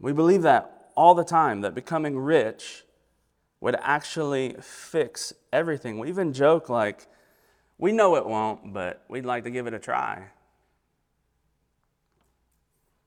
We 0.00 0.12
believe 0.12 0.42
that 0.42 0.90
all 0.96 1.14
the 1.14 1.24
time, 1.24 1.60
that 1.60 1.74
becoming 1.74 2.18
rich 2.18 2.84
would 3.60 3.76
actually 3.80 4.56
fix 4.60 5.32
everything. 5.52 5.98
We 5.98 6.08
even 6.08 6.32
joke 6.32 6.68
like, 6.68 7.06
we 7.78 7.92
know 7.92 8.16
it 8.16 8.26
won't, 8.26 8.72
but 8.72 9.04
we'd 9.08 9.26
like 9.26 9.44
to 9.44 9.50
give 9.50 9.66
it 9.66 9.74
a 9.74 9.78
try. 9.78 10.28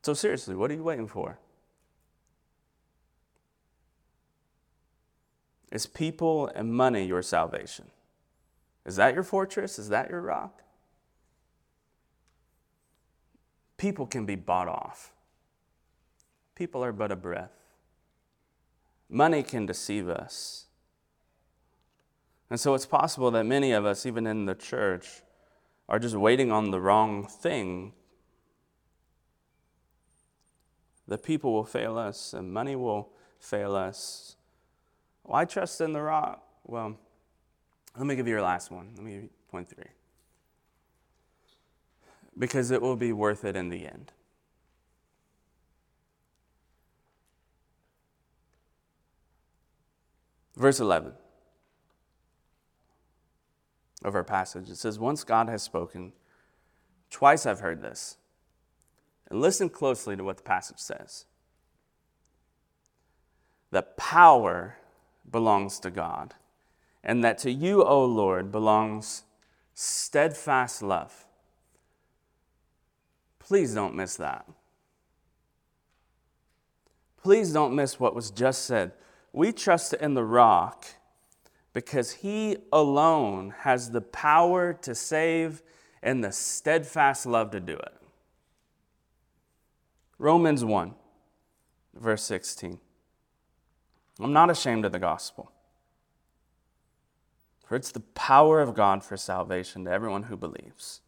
So, 0.03 0.13
seriously, 0.13 0.55
what 0.55 0.69
are 0.69 0.75
you 0.75 0.83
waiting 0.83 1.07
for? 1.07 1.39
Is 5.71 5.87
people 5.87 6.47
and 6.53 6.73
money 6.73 7.05
your 7.05 7.23
salvation? 7.23 7.85
Is 8.85 8.97
that 8.97 9.15
your 9.15 9.23
fortress? 9.23 9.79
Is 9.79 9.89
that 9.89 10.09
your 10.09 10.21
rock? 10.21 10.61
People 13.77 14.05
can 14.05 14.25
be 14.25 14.35
bought 14.35 14.67
off. 14.67 15.13
People 16.55 16.83
are 16.83 16.91
but 16.91 17.11
a 17.11 17.15
breath. 17.15 17.51
Money 19.09 19.43
can 19.43 19.65
deceive 19.65 20.09
us. 20.09 20.65
And 22.49 22.59
so 22.59 22.73
it's 22.73 22.85
possible 22.85 23.31
that 23.31 23.45
many 23.45 23.71
of 23.71 23.85
us, 23.85 24.05
even 24.05 24.27
in 24.27 24.45
the 24.45 24.55
church, 24.55 25.23
are 25.89 25.99
just 25.99 26.15
waiting 26.15 26.51
on 26.51 26.71
the 26.71 26.79
wrong 26.79 27.25
thing. 27.25 27.93
The 31.07 31.17
people 31.17 31.51
will 31.51 31.65
fail 31.65 31.97
us, 31.97 32.33
and 32.33 32.53
money 32.53 32.75
will 32.75 33.09
fail 33.39 33.75
us. 33.75 34.35
Why 35.23 35.45
trust 35.45 35.81
in 35.81 35.93
the 35.93 36.01
rock? 36.01 36.43
Well, 36.65 36.97
let 37.97 38.05
me 38.05 38.15
give 38.15 38.27
you 38.27 38.33
your 38.33 38.41
last 38.41 38.71
one. 38.71 38.91
Let 38.95 39.03
me 39.03 39.11
give 39.11 39.23
you 39.23 39.29
point 39.49 39.69
three. 39.69 39.89
Because 42.37 42.71
it 42.71 42.81
will 42.81 42.95
be 42.95 43.13
worth 43.13 43.43
it 43.45 43.55
in 43.55 43.69
the 43.69 43.85
end. 43.85 44.11
Verse 50.55 50.79
11 50.79 51.13
of 54.03 54.15
our 54.15 54.23
passage. 54.23 54.69
It 54.69 54.77
says, 54.77 54.99
Once 54.99 55.23
God 55.23 55.49
has 55.49 55.63
spoken, 55.63 56.13
twice 57.09 57.45
I've 57.45 57.61
heard 57.61 57.81
this. 57.81 58.17
And 59.29 59.41
listen 59.41 59.69
closely 59.69 60.15
to 60.15 60.23
what 60.23 60.37
the 60.37 60.43
passage 60.43 60.79
says. 60.79 61.25
That 63.71 63.97
power 63.97 64.77
belongs 65.29 65.79
to 65.79 65.89
God, 65.89 66.35
and 67.03 67.23
that 67.23 67.39
to 67.39 67.51
you, 67.51 67.83
O 67.83 68.05
Lord, 68.05 68.51
belongs 68.51 69.23
steadfast 69.73 70.83
love. 70.83 71.25
Please 73.39 73.73
don't 73.73 73.95
miss 73.95 74.15
that. 74.17 74.45
Please 77.21 77.51
don't 77.51 77.75
miss 77.75 77.99
what 77.99 78.13
was 78.13 78.29
just 78.29 78.65
said. 78.65 78.91
We 79.33 79.51
trust 79.51 79.93
in 79.93 80.13
the 80.13 80.23
rock 80.23 80.85
because 81.73 82.11
he 82.11 82.57
alone 82.71 83.55
has 83.61 83.89
the 83.89 84.01
power 84.01 84.73
to 84.73 84.93
save 84.93 85.63
and 86.03 86.23
the 86.23 86.31
steadfast 86.31 87.25
love 87.25 87.49
to 87.51 87.59
do 87.59 87.73
it. 87.73 87.93
Romans 90.19 90.63
1, 90.63 90.93
verse 91.95 92.23
16. 92.23 92.79
I'm 94.19 94.33
not 94.33 94.51
ashamed 94.51 94.85
of 94.85 94.91
the 94.91 94.99
gospel. 94.99 95.51
For 97.65 97.75
it's 97.75 97.91
the 97.91 98.01
power 98.01 98.61
of 98.61 98.75
God 98.75 99.03
for 99.03 99.17
salvation 99.17 99.85
to 99.85 99.91
everyone 99.91 100.23
who 100.23 100.37
believes, 100.37 101.01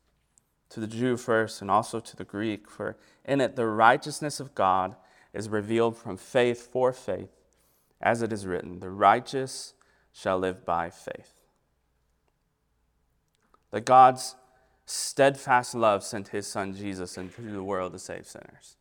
to 0.69 0.79
the 0.79 0.87
Jew 0.87 1.15
first 1.15 1.61
and 1.61 1.69
also 1.69 1.99
to 1.99 2.15
the 2.15 2.23
Greek, 2.23 2.67
for 2.69 2.97
in 3.23 3.39
it 3.39 3.55
the 3.55 3.67
righteousness 3.67 4.39
of 4.39 4.55
God 4.55 4.95
is 5.33 5.47
revealed 5.47 5.95
from 5.95 6.17
faith 6.17 6.67
for 6.71 6.91
faith, 6.91 7.29
as 8.05 8.21
it 8.21 8.31
is 8.31 8.45
written, 8.45 8.79
the 8.79 8.91
righteous 8.91 9.73
shall 10.13 10.37
live 10.37 10.63
by 10.63 10.91
faith. 10.91 11.33
That 13.71 13.83
God's 13.83 14.35
steadfast 14.85 15.73
love 15.73 16.03
sent 16.03 16.27
his 16.27 16.45
son 16.45 16.75
Jesus 16.75 17.17
into 17.17 17.41
the 17.41 17.63
world 17.63 17.93
to 17.93 17.99
save 17.99 18.27
sinners. 18.27 18.77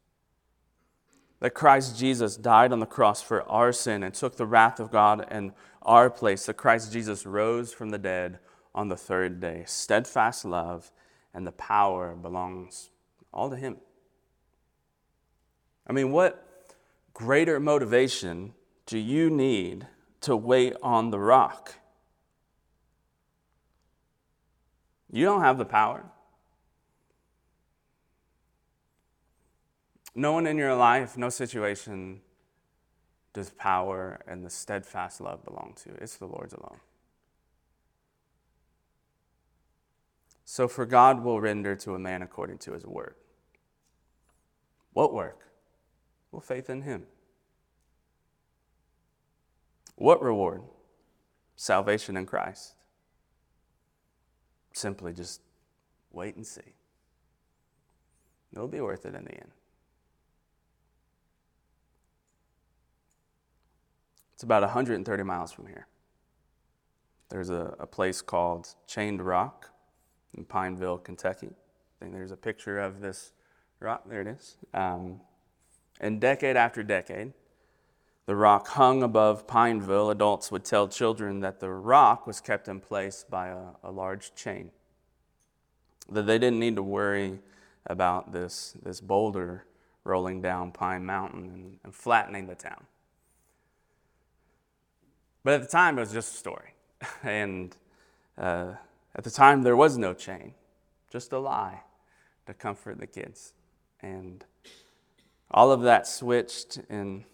That 1.41 1.55
Christ 1.55 1.99
Jesus 1.99 2.37
died 2.37 2.71
on 2.71 2.81
the 2.81 2.87
cross 2.87 3.23
for 3.23 3.43
our 3.49 3.73
sin 3.73 4.03
and 4.03 4.15
took 4.15 4.37
the 4.37 4.47
wrath 4.47 4.79
of 4.79 4.93
God 4.93 5.27
in 5.33 5.53
our 5.83 6.11
place. 6.11 6.45
That 6.45 6.59
Christ 6.59 6.93
Jesus 6.93 7.25
rose 7.25 7.73
from 7.73 7.89
the 7.89 7.99
dead 7.99 8.39
on 8.75 8.89
the 8.89 8.97
third 8.97 9.41
day. 9.41 9.65
Steadfast 9.67 10.45
love 10.45 10.93
and 11.33 11.47
the 11.47 11.53
power 11.53 12.15
belongs 12.15 12.91
all 13.33 13.49
to 13.49 13.57
him. 13.57 13.79
I 15.87 15.93
mean, 15.93 16.13
what 16.13 16.75
greater 17.15 17.59
motivation 17.59 18.53
do 18.87 18.99
you 18.99 19.31
need 19.31 19.87
to 20.23 20.37
wait 20.37 20.75
on 20.83 21.11
the 21.11 21.19
rock? 21.19 21.75
You 25.11 25.25
don't 25.25 25.43
have 25.43 25.59
the 25.59 25.65
power. 25.65 26.05
No 30.15 30.33
one 30.33 30.47
in 30.47 30.59
your 30.59 30.75
life, 30.75 31.17
no 31.17 31.29
situation 31.29 32.21
does 33.33 33.51
power 33.51 34.21
and 34.27 34.45
the 34.45 34.51
steadfast 34.51 35.21
love 35.21 35.45
belong 35.45 35.75
to. 35.85 35.91
It's 36.03 36.17
the 36.17 36.27
Lord's 36.27 36.55
alone. 36.55 36.79
So, 40.45 40.69
for 40.69 40.87
God 40.87 41.25
will 41.25 41.41
render 41.41 41.75
to 41.77 41.95
a 41.95 41.99
man 41.99 42.23
according 42.23 42.59
to 42.59 42.73
his 42.73 42.85
word. 42.85 43.15
What 44.93 45.13
work? 45.13 45.41
Well, 46.31 46.41
faith 46.41 46.71
in 46.71 46.83
him. 46.83 47.07
What 49.97 50.23
reward? 50.23 50.63
Salvation 51.57 52.17
in 52.17 52.27
Christ. 52.27 52.75
Simply 54.73 55.13
just 55.13 55.41
wait 56.13 56.35
and 56.37 56.47
see. 56.47 56.75
It'll 58.53 58.69
be 58.69 58.81
worth 58.81 59.07
it 59.07 59.15
in 59.15 59.25
the 59.25 59.35
end. 59.35 59.51
It's 64.35 64.43
about 64.43 64.63
130 64.63 65.23
miles 65.23 65.53
from 65.53 65.67
here. 65.67 65.87
There's 67.29 67.51
a, 67.51 67.75
a 67.79 67.87
place 67.87 68.21
called 68.21 68.75
Chained 68.87 69.23
Rock 69.23 69.71
in 70.37 70.45
Pineville, 70.45 70.99
Kentucky. 70.99 71.51
I 71.51 72.05
think 72.05 72.13
there's 72.13 72.33
a 72.33 72.37
picture 72.37 72.81
of 72.81 73.01
this 73.01 73.33
rock. 73.81 74.03
There 74.09 74.21
it 74.21 74.27
is. 74.27 74.57
Um, 74.73 75.21
and 76.01 76.21
decade 76.21 76.57
after 76.57 76.83
decade, 76.83 77.33
the 78.27 78.37
rock 78.37 78.69
hung 78.69 79.03
above 79.03 79.47
Pineville. 79.47 80.11
Adults 80.11 80.51
would 80.51 80.65
tell 80.65 80.89
children 80.89 81.41
that 81.41 81.61
the 81.61 81.71
rock 81.71 82.27
was 82.27 82.41
kept 82.41 82.69
in 82.69 82.81
place 82.81 83.25
by 83.29 83.49
a, 83.49 83.63
a 83.83 83.91
large 83.91 84.35
chain, 84.35 84.71
that 86.11 86.27
they 86.27 86.39
didn't 86.39 86.59
need 86.59 86.77
to 86.77 86.83
worry 86.83 87.41
about 87.87 88.33
this, 88.33 88.75
this 88.83 89.01
boulder 89.01 89.67
rolling 90.05 90.41
down 90.41 90.71
Pine 90.73 91.05
Mountain 91.05 91.51
and, 91.51 91.79
and 91.85 91.95
flattening 91.95 92.47
the 92.47 92.55
town. 92.55 92.85
But 95.43 95.55
at 95.55 95.63
the 95.63 95.69
time, 95.69 95.99
it 95.99 96.01
was 96.01 96.13
just 96.13 96.35
a 96.35 96.39
story. 96.39 96.75
and 97.23 97.77
uh, 98.39 98.73
at 99.15 99.25
the 99.25 99.31
time, 99.31 99.63
there 99.63 99.77
was 99.77 99.99
no 99.99 100.15
chain, 100.15 100.55
just 101.11 101.33
a 101.33 101.39
lie 101.39 101.83
to 102.47 102.55
comfort 102.55 102.99
the 102.99 103.07
kids. 103.07 103.53
And 104.01 104.45
all 105.51 105.71
of 105.71 105.83
that 105.83 106.07
switched 106.07 106.81
in 106.89 107.25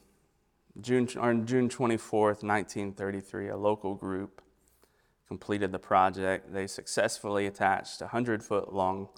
June, 0.81 1.09
on 1.19 1.47
June 1.47 1.69
24th, 1.69 2.43
1933. 2.43 3.49
A 3.49 3.57
local 3.57 3.95
group 3.95 4.43
completed 5.27 5.73
the 5.73 5.79
project. 5.79 6.53
They 6.53 6.67
successfully 6.67 7.47
attached 7.47 8.01
a 8.01 8.05
100 8.05 8.43
foot 8.43 8.73
long 8.73 9.09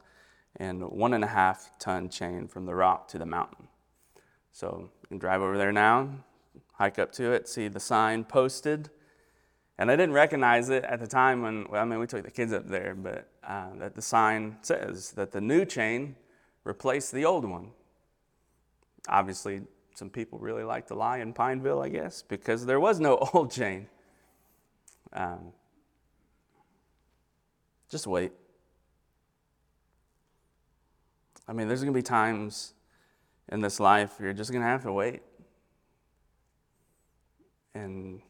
and 0.57 0.83
one 0.91 1.15
and 1.15 1.25
a 1.25 1.29
half 1.29 1.71
ton 1.79 2.09
chain 2.09 2.47
from 2.47 2.67
the 2.67 2.75
rock 2.75 3.09
to 3.09 3.19
the 3.19 3.27
mountain. 3.27 3.69
So 4.53 4.91
you 5.03 5.09
can 5.09 5.19
drive 5.19 5.41
over 5.41 5.57
there 5.57 5.73
now, 5.73 6.11
hike 6.75 6.99
up 6.99 7.13
to 7.13 7.33
it, 7.33 7.49
see 7.49 7.69
the 7.69 7.81
sign 7.81 8.25
posted. 8.25 8.91
And 9.79 9.91
I 9.91 9.97
didn't 9.97 10.15
recognize 10.15 10.69
it 10.69 10.85
at 10.85 11.01
the 11.01 11.07
time 11.07 11.43
when, 11.43 11.67
well, 11.71 11.81
I 11.81 11.85
mean, 11.85 11.99
we 11.99 12.07
took 12.07 12.25
the 12.25 12.31
kids 12.31 12.53
up 12.53 12.69
there, 12.69 12.95
but 12.95 13.29
uh, 13.43 13.69
that 13.79 13.95
the 13.95 14.03
sign 14.03 14.59
says 14.61 15.13
that 15.13 15.33
the 15.33 15.41
new 15.41 15.65
chain 15.65 16.17
replaced 16.65 17.13
the 17.13 17.25
old 17.25 17.45
one. 17.45 17.71
Obviously, 19.09 19.63
some 19.95 20.11
people 20.11 20.39
really 20.39 20.65
like 20.65 20.87
to 20.89 20.95
lie 20.95 21.19
in 21.19 21.33
Pineville, 21.33 21.83
I 21.83 21.89
guess, 21.89 22.23
because 22.23 22.67
there 22.67 22.81
was 22.81 23.01
no 23.01 23.17
old 23.35 23.51
chain. 23.51 23.89
Um, 25.13 25.53
just 27.91 28.07
wait. 28.07 28.33
I 31.47 31.53
mean, 31.53 31.69
there's 31.69 31.83
going 31.83 31.93
to 31.93 31.99
be 31.99 32.03
times 32.03 32.75
in 33.51 33.61
this 33.61 33.79
life 33.81 34.15
you're 34.21 34.33
just 34.33 34.51
going 34.51 34.63
to 34.63 34.69
have 34.69 34.83
to 34.85 34.93
wait. 34.93 35.23
And 37.75 38.21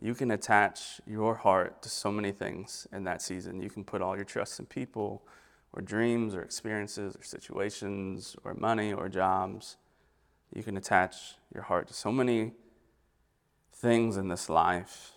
you 0.00 0.14
can 0.14 0.30
attach 0.30 1.00
your 1.06 1.34
heart 1.34 1.82
to 1.82 1.88
so 1.90 2.10
many 2.10 2.32
things 2.32 2.86
in 2.92 3.04
that 3.04 3.20
season. 3.20 3.60
You 3.60 3.68
can 3.68 3.84
put 3.84 4.00
all 4.00 4.16
your 4.16 4.24
trust 4.24 4.58
in 4.58 4.66
people 4.66 5.22
or 5.72 5.82
dreams 5.82 6.34
or 6.34 6.42
experiences 6.42 7.16
or 7.16 7.22
situations 7.22 8.36
or 8.44 8.54
money 8.54 8.92
or 8.92 9.08
jobs. 9.08 9.76
You 10.52 10.62
can 10.62 10.76
attach 10.76 11.36
your 11.54 11.64
heart 11.64 11.88
to 11.88 11.94
so 11.94 12.10
many 12.10 12.52
things 13.72 14.16
in 14.16 14.28
this 14.28 14.48
life. 14.48 15.12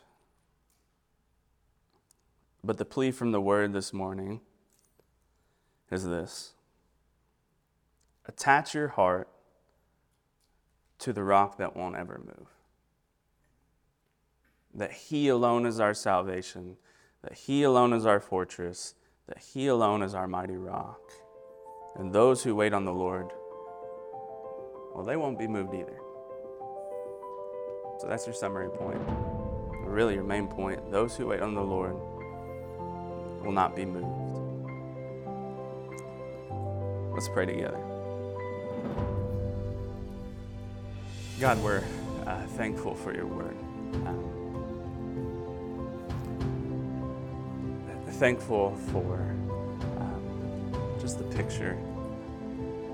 But 2.63 2.78
the 2.78 2.86
plea 2.86 3.12
from 3.12 3.32
the 3.32 3.41
word 3.41 3.74
this 3.74 3.91
morning 3.91 4.41
is 5.91 6.06
this 6.06 6.54
attach 8.26 8.74
your 8.74 8.88
heart 8.89 9.28
to 11.00 11.12
the 11.12 11.24
rock 11.24 11.58
that 11.58 11.76
won't 11.76 11.98
ever 11.98 12.22
move 12.26 12.48
that 14.74 14.91
He 14.91 15.28
alone 15.28 15.65
is 15.65 15.80
our 15.80 15.93
salvation, 15.93 16.78
that 17.22 17.34
He 17.34 17.63
alone 17.63 17.93
is 17.93 18.06
our 18.06 18.19
fortress, 18.19 18.96
that 19.28 19.39
He 19.39 19.67
alone 19.67 20.02
is 20.02 20.15
our 20.15 20.28
mighty 20.28 20.58
rock. 20.58 21.00
And 21.96 22.12
those 22.12 22.43
who 22.43 22.56
wait 22.56 22.74
on 22.74 22.86
the 22.86 22.93
Lord, 22.93 23.32
well, 24.93 25.03
they 25.03 25.15
won't 25.15 25.39
be 25.39 25.47
moved 25.47 25.73
either. 25.73 25.99
So 27.99 28.08
that's 28.08 28.25
your 28.25 28.34
summary 28.34 28.69
point. 28.69 29.01
Really, 29.86 30.15
your 30.15 30.23
main 30.23 30.47
point 30.47 30.91
those 30.91 31.15
who 31.15 31.27
wait 31.27 31.41
on 31.41 31.53
the 31.56 31.62
Lord 31.62 31.95
will 33.43 33.51
not 33.51 33.75
be 33.75 33.86
moved. 33.86 34.39
Let's 37.13 37.29
pray 37.29 37.45
together. 37.45 37.79
God, 41.39 41.62
we're 41.63 41.84
uh, 42.25 42.41
thankful 42.58 42.95
for 42.95 43.13
your 43.13 43.27
word. 43.27 43.56
Um, 44.06 44.34
thankful 48.13 48.75
for 48.91 49.15
um, 49.97 50.71
just 51.01 51.17
the 51.17 51.25
picture 51.36 51.77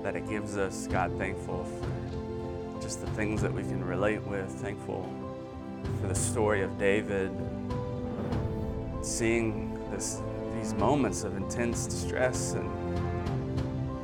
that 0.02 0.16
it 0.16 0.28
gives 0.28 0.56
us. 0.56 0.86
God, 0.86 1.16
thankful 1.18 1.64
for 1.64 2.82
just 2.82 3.00
the 3.00 3.10
things 3.12 3.42
that 3.42 3.52
we 3.52 3.62
can 3.62 3.84
relate 3.84 4.22
with. 4.22 4.48
Thankful 4.50 5.08
for 6.00 6.08
the 6.08 6.14
story 6.14 6.62
of 6.62 6.78
David, 6.78 7.30
seeing 9.02 9.78
this, 9.90 10.20
these 10.54 10.74
moments 10.74 11.24
of 11.24 11.36
intense 11.36 11.86
distress 11.86 12.52
and, 12.52 12.70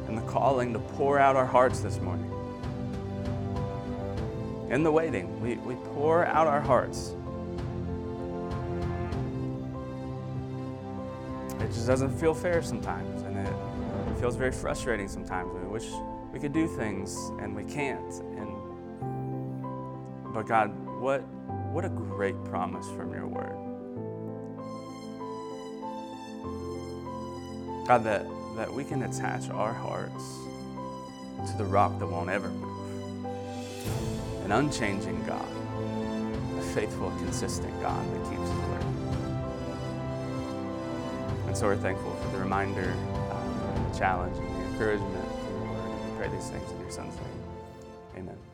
and 0.09 0.16
the 0.16 0.22
calling 0.22 0.72
to 0.72 0.78
pour 0.78 1.18
out 1.18 1.37
our 1.37 1.46
hearts 1.46 1.80
this 1.80 2.00
morning. 2.00 2.30
In 4.70 4.82
the 4.82 4.90
waiting, 4.90 5.40
we, 5.40 5.54
we 5.56 5.74
pour 5.94 6.26
out 6.26 6.46
our 6.46 6.61
hearts 6.61 7.14
it 11.66 11.72
just 11.72 11.87
doesn't 11.87 12.11
feel 12.11 12.35
fair 12.35 12.62
sometimes, 12.62 13.22
it 14.16 14.20
feels 14.20 14.37
very 14.37 14.52
frustrating 14.52 15.09
sometimes. 15.09 15.52
We 15.52 15.68
wish 15.68 15.87
we 16.33 16.38
could 16.38 16.55
do 16.55 16.66
things 16.66 17.14
and 17.38 17.55
we 17.55 17.64
can't. 17.64 18.12
And 18.38 18.48
but 20.33 20.46
God, 20.46 20.74
what 21.00 21.20
what 21.70 21.85
a 21.85 21.90
great 21.90 22.42
promise 22.46 22.87
from 22.88 23.12
your 23.12 23.26
word. 23.26 23.57
God, 27.87 28.05
that, 28.05 28.26
that 28.57 28.72
we 28.72 28.85
can 28.85 29.02
attach 29.02 29.50
our 29.50 29.72
hearts 29.72 30.24
to 31.50 31.59
the 31.59 31.64
rock 31.64 31.98
that 31.98 32.07
won't 32.07 32.31
ever 32.31 32.48
move. 32.48 33.26
An 34.44 34.52
unchanging 34.52 35.22
God, 35.26 35.46
a 36.59 36.62
faithful, 36.74 37.11
consistent 37.18 37.79
God 37.83 38.02
that 38.14 38.31
keeps 38.31 38.48
his 38.48 38.50
word. 38.50 38.85
And 41.46 41.57
so 41.57 41.66
we're 41.66 41.76
thankful 41.76 42.12
for 42.16 42.29
the 42.31 42.38
reminder, 42.38 42.94
the 43.92 43.99
challenge, 43.99 44.37
and 44.38 44.49
the 44.49 44.72
encouragement. 44.72 45.29
Lord, 45.61 46.11
we 46.11 46.16
pray 46.18 46.29
these 46.29 46.51
things 46.51 46.70
in 46.70 46.81
your 46.81 46.90
Son's 46.90 47.14
name. 47.16 47.25
Amen. 48.18 48.45